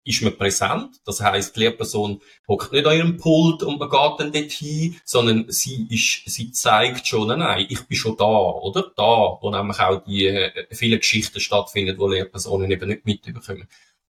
[0.04, 4.20] ist man präsent, das heißt, die Lehrperson hockt nicht an ihrem Pult und man geht
[4.20, 8.92] dann dort hin, sondern sie ist, sie zeigt schon, nein, ich bin schon da, oder?
[8.94, 13.66] Da, wo nämlich auch die äh, viele Geschichten stattfinden, wo Lehrpersonen eben nicht mitbekommen.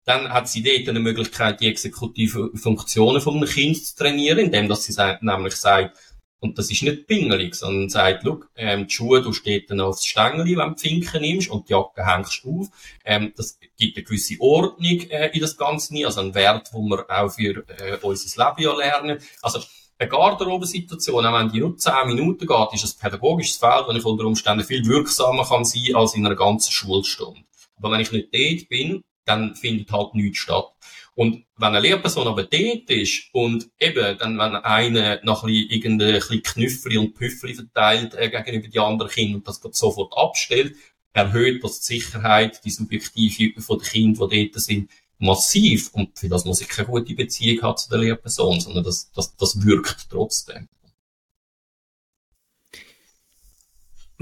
[0.05, 4.69] Dann hat sie dort eine Möglichkeit, die exekutive Funktionen von einem Kind zu trainieren, indem
[4.69, 5.97] dass sie nämlich sagt,
[6.41, 10.07] und das ist nicht pingelig, sondern sagt, look, ähm, die Schuhe, du stehst dann aufs
[10.07, 12.69] Stängel, wenn du Finken nimmst und die Jacke hängst auf.
[13.05, 17.05] Ähm, das gibt eine gewisse Ordnung äh, in das Ganze, also einen Wert, wo wir
[17.09, 19.19] auch für äh, unser Leben ja lernen.
[19.43, 19.61] Also
[19.99, 24.05] eine Garderobensituation, auch wenn die nur 10 Minuten geht, ist ein pädagogisches Feld, das ich
[24.05, 27.43] unter Umständen viel wirksamer kann sein als in einer ganzen Schulstunde.
[27.77, 30.73] Aber wenn ich nicht dort bin, dann findet halt nichts statt.
[31.21, 35.69] Und wenn eine Lehrperson aber dort ist und eben dann, wenn einer noch ein bisschen,
[35.69, 40.77] irgendein Knüffeli und Püffeli verteilt äh, gegenüber die anderen Kinder und das sofort abstellt,
[41.13, 45.91] erhöht das die Sicherheit, die Subjektive von den Kindern, die dort sind, massiv.
[45.93, 49.37] Und für das muss ich keine gute Beziehung haben zu der Lehrperson, sondern das, das,
[49.37, 50.71] das wirkt trotzdem.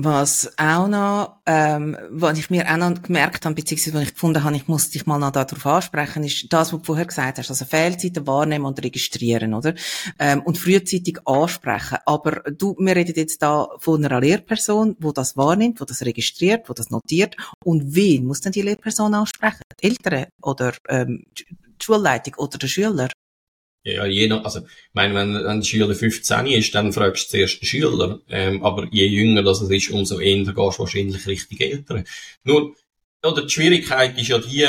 [0.00, 4.44] Was auch noch, ähm, was ich mir auch noch gemerkt habe, beziehungsweise was ich gefunden
[4.44, 7.50] habe, ich muss dich mal noch darauf ansprechen, ist das, was du vorher gesagt hast,
[7.50, 9.74] also Fehlzeiten wahrnehmen und registrieren, oder?
[10.20, 11.98] Ähm, und frühzeitig ansprechen.
[12.06, 16.68] Aber du, wir reden jetzt da von einer Lehrperson, wo das wahrnimmt, wo das registriert,
[16.68, 17.36] wo das notiert.
[17.64, 19.62] Und wen muss denn die Lehrperson ansprechen?
[19.82, 21.44] Die Eltern oder ähm, die
[21.82, 23.08] Schulleitung oder der Schüler?
[23.84, 27.30] Ja, je nach, also, ich meine, wenn, wenn der Schüler 15 ist, dann fragst du
[27.30, 28.20] zuerst den Schüler.
[28.28, 32.04] Ähm, aber je jünger das ist, umso eher gehst du wahrscheinlich richtig Eltern.
[32.44, 32.74] Nur,
[33.24, 34.66] oder die Schwierigkeit ist ja die,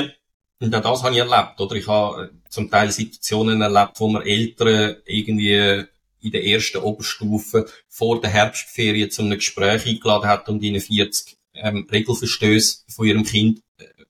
[0.61, 1.75] und auch das habe ich erlebt, oder?
[1.75, 5.85] Ich habe äh, zum Teil Situationen erlebt, wo man Eltern irgendwie
[6.21, 11.37] in der ersten Oberstufe vor der Herbstferien zu einem Gespräch eingeladen hat und ihnen 40
[11.53, 13.61] ähm, Regelverstöße von ihrem Kind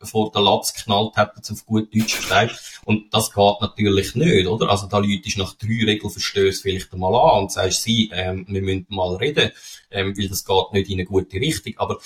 [0.01, 2.81] vor der Latz geknallt hätten, auf gut Deutsch gesagt.
[2.85, 4.69] Und das geht natürlich nicht, oder?
[4.69, 8.85] Also da läutest nach drei Regelverstößen vielleicht einmal an und sagst, sie, ähm, wir müssen
[8.89, 9.51] mal reden,
[9.91, 11.73] ähm, weil das geht nicht in eine gute Richtung.
[11.77, 11.99] Aber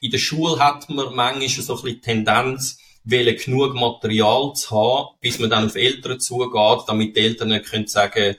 [0.00, 5.16] in der Schule hat man manchmal so ein bisschen Tendenz, wollen genug Material zu haben,
[5.20, 8.36] bis man dann auf Eltern zugeht, damit die Eltern können sagen,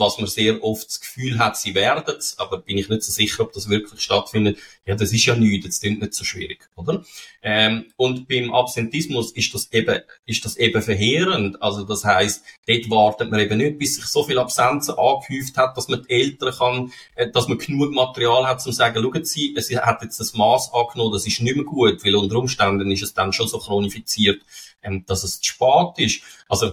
[0.00, 3.12] was man sehr oft das Gefühl hat, sie werden es, aber bin ich nicht so
[3.12, 4.58] sicher, ob das wirklich stattfindet.
[4.86, 7.04] Ja, das ist ja nichts, das klingt nicht so schwierig, oder?
[7.42, 11.62] Ähm, und beim Absentismus ist das eben, ist das eben verheerend.
[11.62, 15.76] Also das heißt, dort wartet man eben nicht, bis sich so viel Absenzen angehäuft hat,
[15.76, 19.24] dass man die Eltern kann, äh, dass man genug Material hat, um zu sagen, schauen
[19.24, 22.90] Sie, es hat jetzt das Maß angenommen, das ist nicht mehr gut, weil unter Umständen
[22.90, 24.42] ist es dann schon so chronifiziert,
[24.82, 26.22] ähm, dass es zu spät ist.
[26.48, 26.72] Also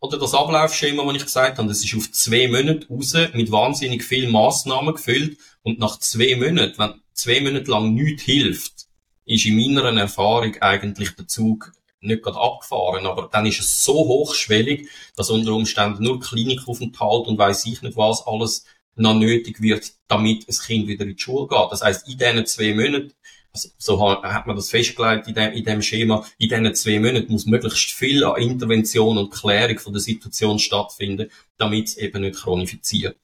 [0.00, 4.04] oder das Ablaufschema, das ich gesagt habe, das ist auf zwei Monate raus, mit wahnsinnig
[4.04, 5.38] vielen Massnahmen gefüllt.
[5.62, 8.86] Und nach zwei Monaten, wenn zwei Monate lang nichts hilft,
[9.24, 13.92] ist in meiner Erfahrung eigentlich der Zug nicht gerade abgefahren, aber dann ist es so
[13.92, 19.92] hochschwellig, dass unter Umständen nur Klinikaufenthalt und weiß ich nicht was alles noch nötig wird,
[20.06, 21.72] damit das Kind wieder in die Schule geht.
[21.72, 23.12] Das heißt, in diesen zwei Monaten
[23.52, 26.24] so hat man das festgelegt in dem, in dem Schema.
[26.38, 31.30] In diesen zwei Monaten muss möglichst viel an Intervention und Klärung von der Situation stattfinden,
[31.56, 33.16] damit es eben nicht chronifiziert.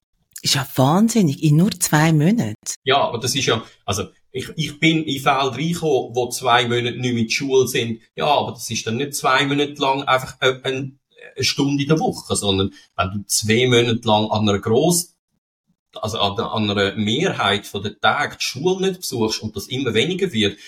[0.43, 2.57] Ist ja wahnsinnig, in nur zwei Monaten.
[2.85, 6.99] Ja, aber das ist ja, also, ich, ich bin in Fälle reingekommen, wo zwei Monate
[6.99, 8.01] nicht mit Schule sind.
[8.17, 10.93] Ja, aber das ist dann nicht zwei Monate lang einfach eine, eine
[11.39, 15.14] Stunde in der Woche, sondern wenn du zwei Monate lang an einer grossen
[16.03, 19.95] also an, an einer Mehrheit von den Tagen die Schule nicht besuchst und das immer
[19.95, 20.59] weniger wird,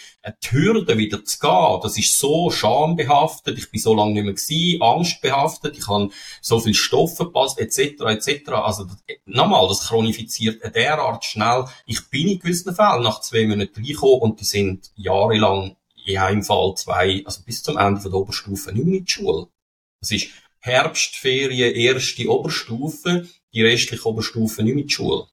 [0.43, 4.35] die Hürde wieder zu gehen, das ist so schambehaftet, ich bin so lange nicht mehr
[4.35, 6.11] gewesen, angstbehaftet, ich habe
[6.41, 8.49] so viel Stoff verpasst, etc., etc.
[8.51, 8.87] Also,
[9.25, 11.67] nochmal, das chronifiziert derart schnell.
[11.87, 16.43] Ich bin in gewissen Fällen nach zwei Monaten reingekommen und die sind jahrelang in einem
[16.43, 19.49] Fall zwei, also bis zum Ende von der Oberstufe nicht mehr in die Schule.
[20.01, 20.29] Das ist
[20.61, 25.27] Herbstferien, erste Oberstufe, die restliche Oberstufe nicht mit Schule.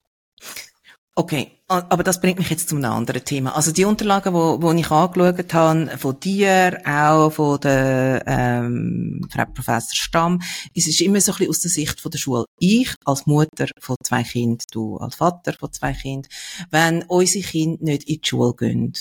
[1.15, 3.55] Okay, aber das bringt mich jetzt zu einem anderen Thema.
[3.55, 9.45] Also die Unterlagen, wo, wo ich angeschaut habe, von dir, auch von der ähm, Frau
[9.45, 10.41] Professor Stamm,
[10.73, 12.45] es ist immer so ein bisschen aus der Sicht von der Schule.
[12.57, 16.31] Ich als Mutter von zwei Kindern, du als Vater von zwei Kindern,
[16.71, 18.93] wenn unsere Kinder nicht in die Schule gehen,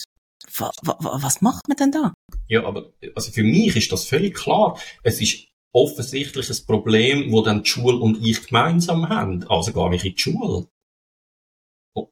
[0.58, 2.12] was macht man denn da?
[2.48, 4.78] Ja, aber also für mich ist das völlig klar.
[5.02, 9.44] Es ist offensichtlich ein Problem, wo dann die Schule und ich gemeinsam haben.
[9.48, 10.68] Also gar nicht in die Schule.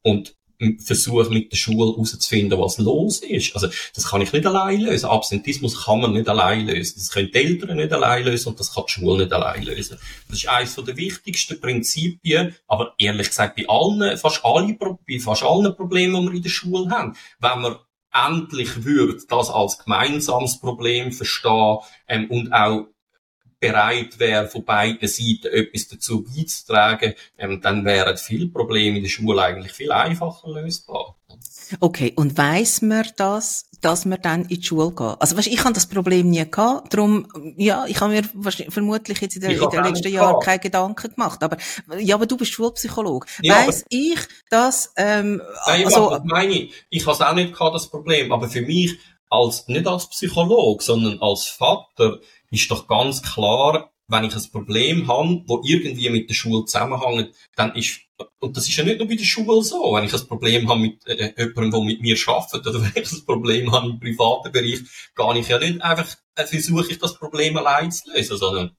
[0.02, 0.34] Und
[0.78, 3.54] versuche mit der Schule herauszufinden, was los ist.
[3.54, 5.08] Also, das kann ich nicht allein lösen.
[5.08, 6.94] Absentismus kann man nicht allein lösen.
[6.98, 9.98] Das können die Eltern nicht allein lösen und das kann die Schule nicht allein lösen.
[10.28, 15.42] Das ist eines der wichtigsten Prinzipien, aber ehrlich gesagt, bei allen, fast alle, bei fast
[15.42, 17.76] allen Problemen, die wir in der Schule haben, wenn man
[18.12, 22.86] endlich würde das als gemeinsames Problem verstehen ähm, und auch
[23.60, 29.10] bereit wäre, von beiden Seiten etwas dazu beizutragen, ähm, dann wären viele Probleme in der
[29.10, 31.16] Schule eigentlich viel einfacher lösbar.
[31.78, 35.20] Okay, und weiss man das, dass man dann in die Schule geht?
[35.20, 38.24] Also, weißt, ich habe das Problem nie gehabt, darum, ja, ich habe mir
[38.70, 41.58] vermutlich jetzt in, der, in den letzten Jahren keine Gedanken gemacht, aber,
[41.98, 43.26] ja, aber du bist Schulpsychologe.
[43.42, 46.72] Ja, weiss ich, dass, ähm, Nein, also, das meine ich.
[46.88, 48.98] Ich habe es auch nicht gehabt, das Problem, aber für mich,
[49.30, 52.18] als, nicht als Psychologe, sondern als Vater,
[52.50, 57.32] ist doch ganz klar, wenn ich ein Problem habe, wo irgendwie mit der Schule zusammenhängt,
[57.54, 58.00] dann ist,
[58.40, 60.80] und das ist ja nicht nur bei der Schule so, wenn ich ein Problem habe
[60.80, 64.50] mit äh, jemandem, der mit mir arbeitet, oder wenn ich ein Problem habe im privaten
[64.50, 64.80] Bereich,
[65.14, 68.76] gar nicht ja nicht einfach, äh, versuche ich das Problem allein zu lösen, sondern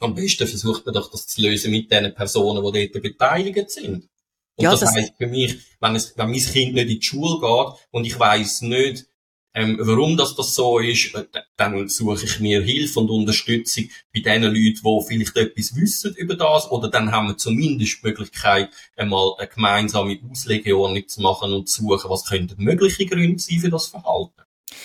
[0.00, 4.08] am besten versucht man doch das zu lösen mit den Personen, die dort beteiligt sind.
[4.56, 7.02] Und ja, das, das heisst für mich, wenn, es, wenn mein Kind nicht in die
[7.02, 9.06] Schule geht und ich weiß nicht,
[9.54, 11.24] ähm, warum das, das so ist, äh,
[11.56, 16.34] dann suche ich mir Hilfe und Unterstützung bei den Leuten, die vielleicht etwas wissen über
[16.34, 21.68] das, oder dann haben wir zumindest die Möglichkeit, einmal eine gemeinsame Auslegeordnung zu machen und
[21.68, 24.42] zu suchen, was könnten mögliche Gründe sein für das Verhalten.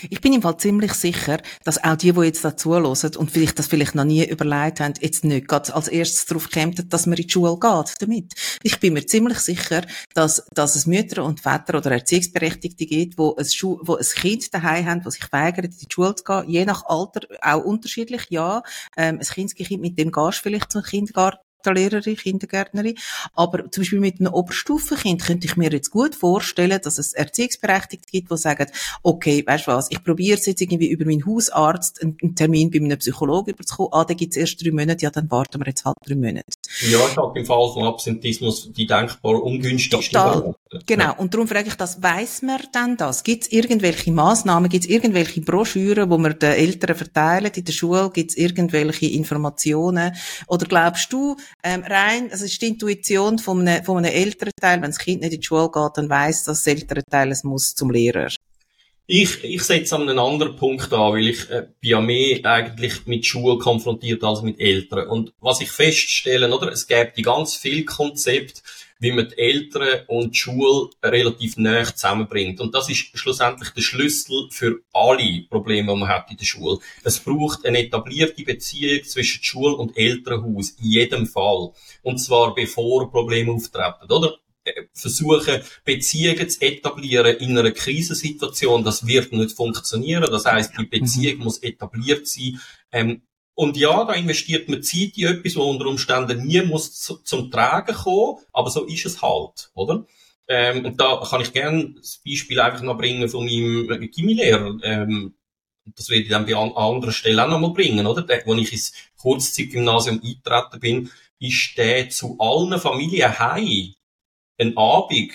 [0.10, 3.60] Ich bin im Fall ziemlich sicher, dass auch die, die jetzt dazu hören und vielleicht
[3.60, 7.18] das vielleicht noch nie überlegt haben, jetzt nicht gerade als erstes darauf kämen, dass man
[7.18, 8.34] in die Schule geht damit.
[8.64, 9.84] Ich bin mir ziemlich sicher,
[10.14, 14.54] dass, dass es Mütter und Väter oder Erziehungsberechtigte gibt, wo ein, Schu wo ein Kind
[14.54, 18.26] daheim haben, das sich weigert, in die Schule zu gehen, je nach Alter auch unterschiedlich,
[18.30, 18.64] ja.
[18.98, 22.96] Ähm, ein Kindskind, mit dem gehst vielleicht zum Kindergarten Lehrerin, Kindergärtnerin.
[23.34, 28.08] Aber zum Beispiel mit einem Oberstufenkind könnte ich mir jetzt gut vorstellen, dass es Erziehungsberechtigte
[28.12, 28.68] gibt, die sagen,
[29.04, 32.80] okay, weißt du was, ich probiere es jetzt irgendwie über meinen Hausarzt einen Termin bei
[32.80, 33.92] einem Psychologen überzukommen.
[33.94, 36.46] Ah, dann gibt es erst drei Monate, ja, dann warten wir jetzt halt drei Monate.
[36.82, 40.56] Ja, ich habe im Fall von Absentismus die denkbar ungünstigste Total.
[40.86, 41.16] Genau.
[41.18, 43.24] Und darum frage ich das, weiss man denn das?
[43.24, 47.72] Gibt es irgendwelche Massnahmen, gibt es irgendwelche Broschüren, wo wir den Eltern verteilen in der
[47.72, 48.12] Schule?
[48.14, 50.14] Gibt es irgendwelche Informationen?
[50.48, 54.92] Oder glaubst du, ähm, rein, also ist die Intuition von einem, von einem Elternteil, wenn
[54.92, 58.30] das Kind nicht in die Schule geht, dann weiss das Elternteil, es muss zum Lehrer.
[59.12, 63.08] Ich, ich setze an einen anderen Punkt an, weil ich äh, bin ja mehr eigentlich
[63.08, 65.08] mit Schule konfrontiert als mit Eltern.
[65.08, 68.62] Und was ich feststelle, oder, es gibt die ganz viel Konzepte,
[69.00, 72.60] wie man die Eltern und die Schule relativ näher zusammenbringt.
[72.60, 76.80] Und das ist schlussendlich der Schlüssel für alle Probleme, die man hat in der Schule.
[77.04, 81.72] Es braucht eine etablierte Beziehung zwischen Schule und Elternhaus, in jedem Fall.
[82.04, 84.38] Und zwar bevor Probleme auftreten, oder?
[84.94, 90.28] versuchen, Beziehungen zu etablieren in einer Krisensituation, das wird nicht funktionieren.
[90.30, 91.44] Das heißt, die Beziehung mhm.
[91.46, 92.60] muss etabliert sein.
[92.92, 93.22] Ähm,
[93.60, 97.52] und ja, da investiert man Zeit in etwas, wo unter Umständen nie muss zu, zum
[97.52, 100.06] Tragen kommen, aber so ist es halt, oder?
[100.48, 104.78] Ähm, und da kann ich gerne das Beispiel einfach noch bringen von meinem Chemielehrer.
[104.82, 105.36] Ähm,
[105.94, 108.22] das werde ich dann bei an anderer Stelle auch noch mal bringen, oder?
[108.22, 113.94] Der, wo ich ins Kurzzeitgymnasium eingetreten bin, ist der zu allen Familien heim
[114.58, 115.34] ein Abend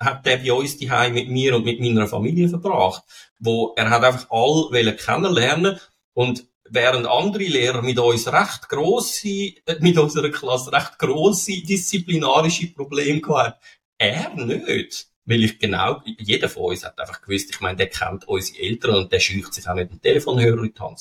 [0.00, 3.02] hat der bei uns die mit mir und mit meiner Familie verbracht,
[3.38, 5.78] wo er hat einfach all kennenlernen
[6.14, 12.68] und während andere Lehrer mit uns recht grosse, äh, mit unserer Klasse recht grosse disziplinarische
[12.68, 13.62] Probleme gehabt,
[13.98, 15.08] er nicht.
[15.28, 18.94] Weil ich genau, jeder von uns hat einfach gewusst, ich meine, der kennt unsere Eltern
[18.94, 21.00] und der scheucht sich auch nicht den Telefonhörer in die Hand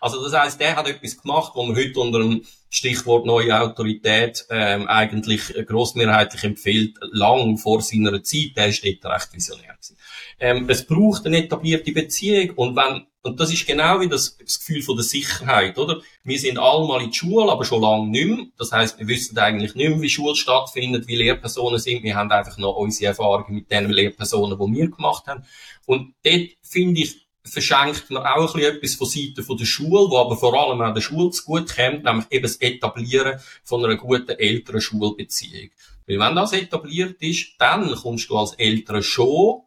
[0.00, 4.44] Also das heisst, der hat etwas gemacht, wo man heute unter dem Stichwort neue Autorität
[4.50, 9.96] ähm, eigentlich grossmehrheitlich empfiehlt, lang vor seiner Zeit, der dort recht visionär gewesen.
[10.40, 14.60] Ähm, es braucht eine etablierte Beziehung und wenn und das ist genau wie das, das,
[14.60, 16.00] Gefühl von der Sicherheit, oder?
[16.24, 18.46] Wir sind alle mal in der Schule, aber schon lange nicht mehr.
[18.56, 22.02] Das heißt, wir wissen eigentlich nicht mehr, wie Schule stattfindet, wie Lehrpersonen sind.
[22.02, 25.44] Wir haben einfach noch unsere Erfahrungen mit den Lehrpersonen, die wir gemacht haben.
[25.84, 30.16] Und dort, finde ich, verschenkt man auch ein etwas von Seiten von der Schule, wo
[30.16, 34.30] aber vor allem auch der Schule gut kommt, nämlich eben das Etablieren von einer guten
[34.30, 35.70] älteren Schulbeziehung.
[36.06, 39.62] Weil wenn das etabliert ist, dann kommst du als Eltern schon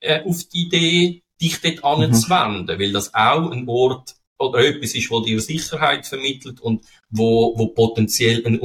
[0.00, 2.80] äh, auf die Idee, dich dort anzuwenden, mhm.
[2.80, 7.68] weil das auch ein Ort oder etwas ist, wo dir Sicherheit vermittelt und wo, wo
[7.68, 8.60] potenziell ein,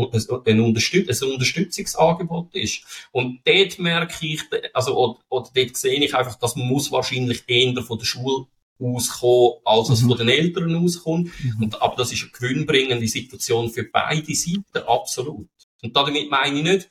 [0.46, 2.82] ein, Unterstüt ein Unterstützungsangebot ist.
[3.12, 4.42] Und dort merke ich,
[4.74, 8.46] also, oder, oder dort sehe ich einfach, das muss wahrscheinlich eher von der Schule
[8.80, 10.10] auskommen, als es mhm.
[10.10, 11.32] von den Eltern auskommt.
[11.44, 11.64] Mhm.
[11.64, 15.50] Und, aber das ist eine gewinnbringende Situation für beide Seiten, absolut.
[15.82, 16.90] Und damit meine ich nicht,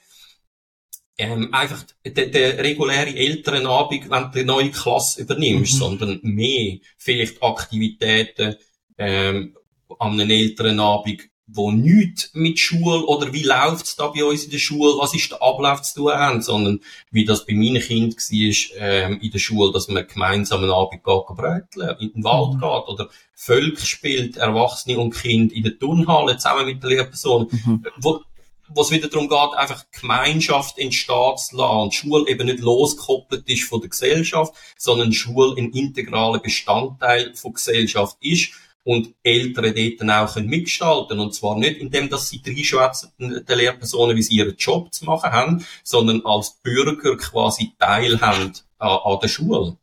[1.16, 5.78] ähm, einfach der, der reguläre Elternabend, wenn du eine neue Klasse übernimmst, mhm.
[5.78, 8.56] sondern mehr vielleicht Aktivitäten
[8.98, 9.56] ähm,
[9.98, 14.58] an einem Elternabend, wo nichts mit Schule oder wie läuft's da bei uns in der
[14.58, 18.78] Schule, was ist der Ablauf zu tun haben, sondern wie das bei meinen Kindern war
[18.78, 22.60] ähm, in der Schule, dass man gemeinsam einen Abend geht, bräteln, in den Wald mhm.
[22.60, 27.84] geht oder Völker spielt, Erwachsene und Kind in der Turnhalle zusammen mit der Lehrperson, mhm.
[27.98, 28.20] wo
[28.68, 33.80] wo es wieder darum geht, einfach Gemeinschaft lassen und Schule eben nicht losgekoppelt ist von
[33.80, 38.52] der Gesellschaft, sondern Schule ein integraler Bestandteil von Gesellschaft ist
[38.84, 44.16] und Eltern dort dann auch mitgestalten Und zwar nicht indem, dass sie reinschwätzen, den Lehrpersonen,
[44.16, 49.28] wie sie ihren Job zu machen haben, sondern als Bürger quasi teilhaben an, an der
[49.28, 49.76] Schule.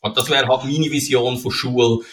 [0.00, 2.04] Und das wäre halt meine Vision von Schule,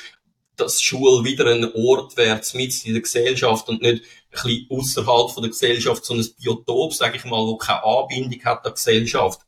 [0.55, 4.03] dass Schule wieder ein Ort wäre, mit in der Gesellschaft und nicht
[4.33, 8.65] bisschen außerhalb von der Gesellschaft, so ein Biotop, sage ich mal, wo keine Anbindung hat
[8.65, 9.41] an die Gesellschaft.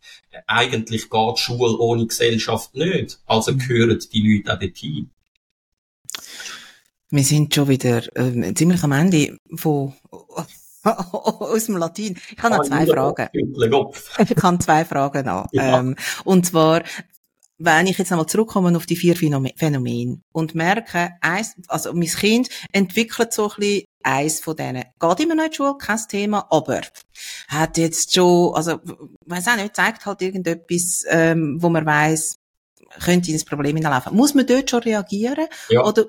[0.48, 3.20] Eigentlich geht Schule ohne Gesellschaft nicht.
[3.26, 3.60] Also mhm.
[3.60, 5.10] gehören die Leute auch dorthin.
[7.10, 9.94] Wir sind schon wieder äh, ziemlich am Ende von
[10.84, 12.18] aus dem Latin.
[12.36, 13.30] Ich habe noch zwei Fragen.
[13.34, 15.48] Ich habe zwei Fragen noch.
[15.52, 15.80] Ja.
[15.80, 16.84] Ähm, und zwar,
[17.58, 22.49] wenn ich jetzt einmal zurückkomme auf die vier Phänomene und merke, eins, also mein Kind
[22.72, 24.84] entwickelt so ein bisschen eins von denen.
[24.99, 26.82] Geht immer noch in die Schule, kein Thema, aber
[27.47, 28.80] hat jetzt schon, also,
[29.26, 32.38] weiß auch nicht, zeigt halt irgendetwas, ähm, wo man weiß,
[33.03, 34.16] könnte ins Problem hineinlaufen.
[34.16, 35.47] Muss man dort schon reagieren?
[35.70, 35.84] Ja.
[35.86, 36.06] Oder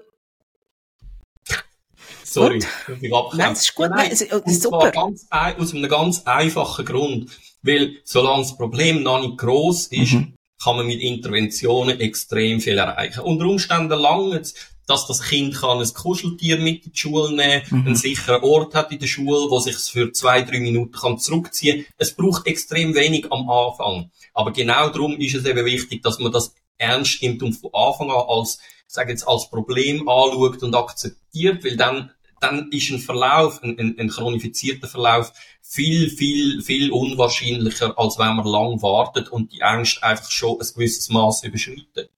[2.24, 4.90] Sorry, ich Nein, das ist gut, nein, das ist super.
[4.90, 7.30] Ganz, aus einem ganz einfachen Grund.
[7.62, 12.78] Weil, solange das Problem noch nicht gross ist, mhm kann man mit Interventionen extrem viel
[12.78, 13.20] erreichen.
[13.20, 14.42] Unter Umständen lange
[14.86, 17.86] dass das Kind kann ein Kuscheltier mit in die Schule nehmen, mhm.
[17.86, 21.84] einen sicheren Ort hat in der Schule, wo sich für zwei, drei Minuten kann zurückziehen.
[21.98, 24.10] Es braucht extrem wenig am Anfang.
[24.32, 28.10] Aber genau darum ist es eben wichtig, dass man das ernst nimmt und von Anfang
[28.10, 33.62] an als, sage jetzt, als Problem anschaut und akzeptiert, weil dann dann ist ein Verlauf,
[33.62, 35.32] ein, ein, ein chronifizierter Verlauf
[35.62, 40.66] viel, viel, viel unwahrscheinlicher, als wenn man lang wartet und die Angst einfach schon ein
[40.74, 42.10] gewisses Maß überschreitet.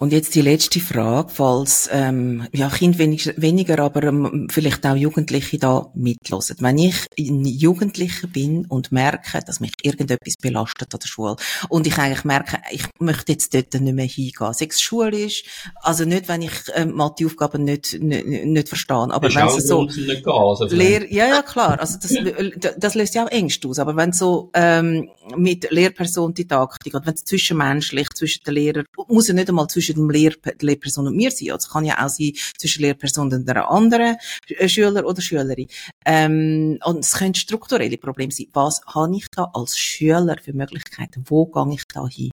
[0.00, 4.96] Und jetzt die letzte Frage, falls ähm, ja Kind wenig, weniger, aber ähm, vielleicht auch
[4.96, 6.56] Jugendliche da mitlosen.
[6.60, 11.36] Wenn ich ein Jugendlicher bin und merke, dass mich irgendetwas belastet an der Schule
[11.68, 15.44] und ich eigentlich merke, ich möchte jetzt dort nicht mehr hingehen, sei es schulisch,
[15.82, 20.24] also nicht, wenn ich ähm, Matheaufgaben nicht, nicht, nicht verstehe, aber wenn es so gehen,
[20.24, 24.14] also Lehr ja ja klar, also das, das löst ja auch Ängste aus, aber wenn
[24.14, 29.50] so ähm, mit Lehrperson Didaktik oder wenn es zwischenmenschlich zwischen den Lehrern muss ja nicht
[29.50, 31.50] einmal zwischen zwischen dem Lehr Lehrperson und mir sein.
[31.56, 34.16] Es kann ja auch sein zwischen Lehrperson und einer anderen
[34.48, 35.66] äh, Schüler oder Schülerin.
[36.04, 38.46] Ähm, und es können strukturelle Probleme sein.
[38.52, 41.24] Was habe ich da als Schüler für Möglichkeiten?
[41.26, 42.30] Wo gehe ich da hin?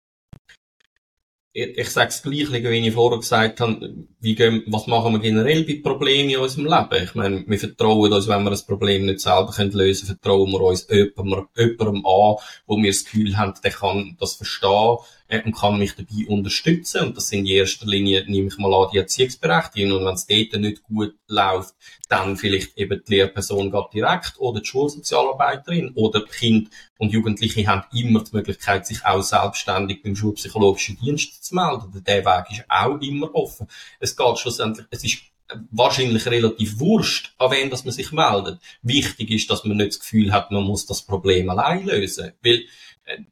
[1.55, 5.81] ich, sage es gleich, wie ich vorher gesagt habe, wie was machen wir generell bei
[5.83, 7.05] Problemen in unserem Leben?
[7.05, 10.61] Ich meine, wir vertrauen uns, wenn wir ein Problem nicht selber lösen können, vertrauen wir
[10.63, 12.37] uns jemandem, jemandem an,
[12.67, 14.97] wo wir das Gefühl haben, der kann das verstehen
[15.41, 17.07] und kann mich dabei unterstützen.
[17.07, 19.93] Und das sind in erster Linie, nehme ich mal an, die Erziehungsberechtigten.
[19.93, 21.75] Und wenn es dort nicht gut läuft,
[22.09, 26.69] dann vielleicht eben die Lehrperson geht direkt oder die Schulsozialarbeiterin oder Kind
[26.99, 32.05] und Jugendliche haben immer die Möglichkeit, sich auch selbstständig beim schulpsychologischen Dienst zu melden.
[32.07, 33.67] Der Weg ist auch immer offen.
[33.99, 35.23] Es geht schlussendlich, es ist
[35.71, 38.61] wahrscheinlich relativ wurscht, an wen dass man sich meldet.
[38.83, 42.33] Wichtig ist, dass man nicht das Gefühl hat, man muss das Problem allein lösen.
[42.43, 42.67] Weil äh,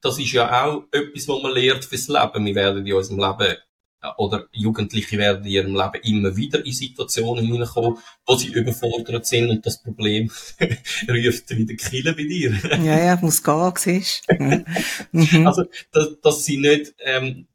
[0.00, 2.46] das ist ja auch etwas, was man lernt fürs Leben.
[2.46, 3.56] Wir werden in unserem Leben
[4.02, 9.26] äh, oder Jugendliche werden in ihrem Leben immer wieder in Situationen hineinkommen, wo sie überfordert
[9.26, 10.30] sind und das Problem
[11.08, 12.52] ruft wieder Kille bei dir.
[12.82, 15.46] ja, ja, muss gehen, siehst mhm.
[15.46, 17.46] Also, dass, dass sie nicht, ähm,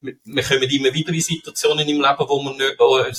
[0.00, 3.14] wir kommen immer wieder in Situationen im Leben, wo man nicht, äh,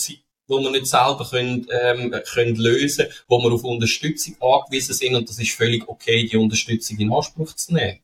[0.52, 5.30] wo wir nicht selber können, ähm, können lösen, wo wir auf Unterstützung angewiesen sind und
[5.30, 8.00] das ist völlig okay, die Unterstützung in Anspruch zu nehmen.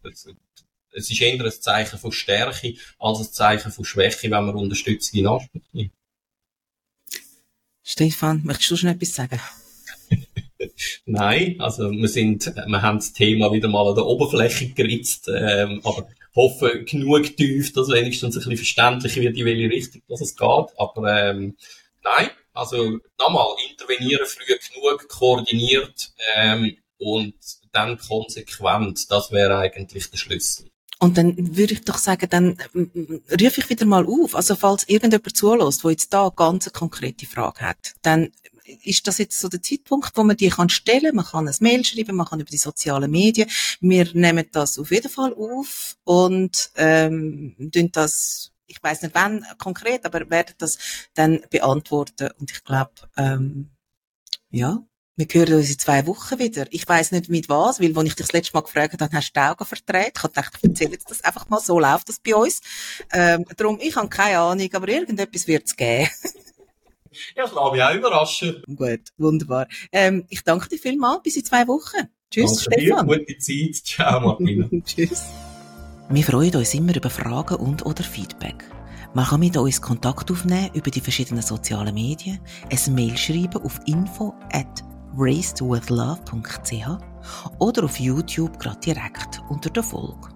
[0.94, 5.20] Es ist eher ein Zeichen von Stärke als ein Zeichen von Schwäche, wenn man Unterstützung
[5.20, 5.92] in Anspruch nimmt.
[7.84, 9.40] Stefan, möchtest du schon etwas sagen?
[11.06, 15.82] Nein, also wir sind, wir haben das Thema wieder mal an der Oberfläche geritzt, ähm,
[15.84, 20.36] aber hoffe genug tief, dass wenigstens ein bisschen verständlich wird, in welche Richtung dass es
[20.36, 20.68] geht.
[20.78, 21.58] Aber ähm,
[22.16, 27.36] Nein, also nochmal, intervenieren früh genug, koordiniert ähm, und
[27.72, 30.70] dann konsequent, das wäre eigentlich der Schlüssel.
[31.00, 34.36] Und dann würde ich doch sagen, dann rufe ich wieder mal auf.
[34.36, 38.32] Also falls irgendjemand zulässt, der jetzt da ganz eine konkrete Frage hat, dann
[38.84, 41.16] ist das jetzt so der Zeitpunkt, wo man die kann stellen.
[41.16, 43.50] Man kann ein Mail schreiben, man kann über die sozialen Medien.
[43.80, 47.56] Wir nehmen das auf jeden Fall auf und ähm,
[47.92, 50.78] das ich weiß nicht wann konkret, aber werde das
[51.14, 52.30] dann beantworten.
[52.40, 53.72] Und ich glaube, ähm,
[54.50, 54.84] ja,
[55.18, 56.68] wir hören uns in zwei Wochen wieder.
[56.70, 59.30] Ich weiß nicht mit was, weil, als ich dich das letzte Mal gefragt habe, hast
[59.30, 60.14] du die Augen verdreht.
[60.16, 62.62] Ich habe gedacht, ich erzähle jetzt das einfach mal, so läuft das bei uns.
[63.12, 66.08] Ähm, darum, ich habe keine Ahnung, aber irgendetwas wird es geben.
[67.36, 68.62] ja, ich mich auch überraschen.
[68.76, 69.68] Gut, wunderbar.
[69.92, 72.10] Ähm, ich danke dir vielmals, bis in zwei Wochen.
[72.30, 73.08] Tschüss, danke Stefan.
[73.08, 73.76] Dir, gute Zeit.
[73.86, 74.70] Ciao, Martina.
[74.86, 75.24] Tschüss.
[76.10, 78.64] Wir freuen uns immer über Fragen und oder Feedback.
[79.14, 82.40] Man kann mit uns Kontakt aufnehmen über die verschiedenen sozialen Medien,
[82.72, 84.86] ein Mail schreiben auf info at
[85.18, 86.88] racedwithlove.ch
[87.60, 90.30] oder auf YouTube gerade direkt unter der Folge.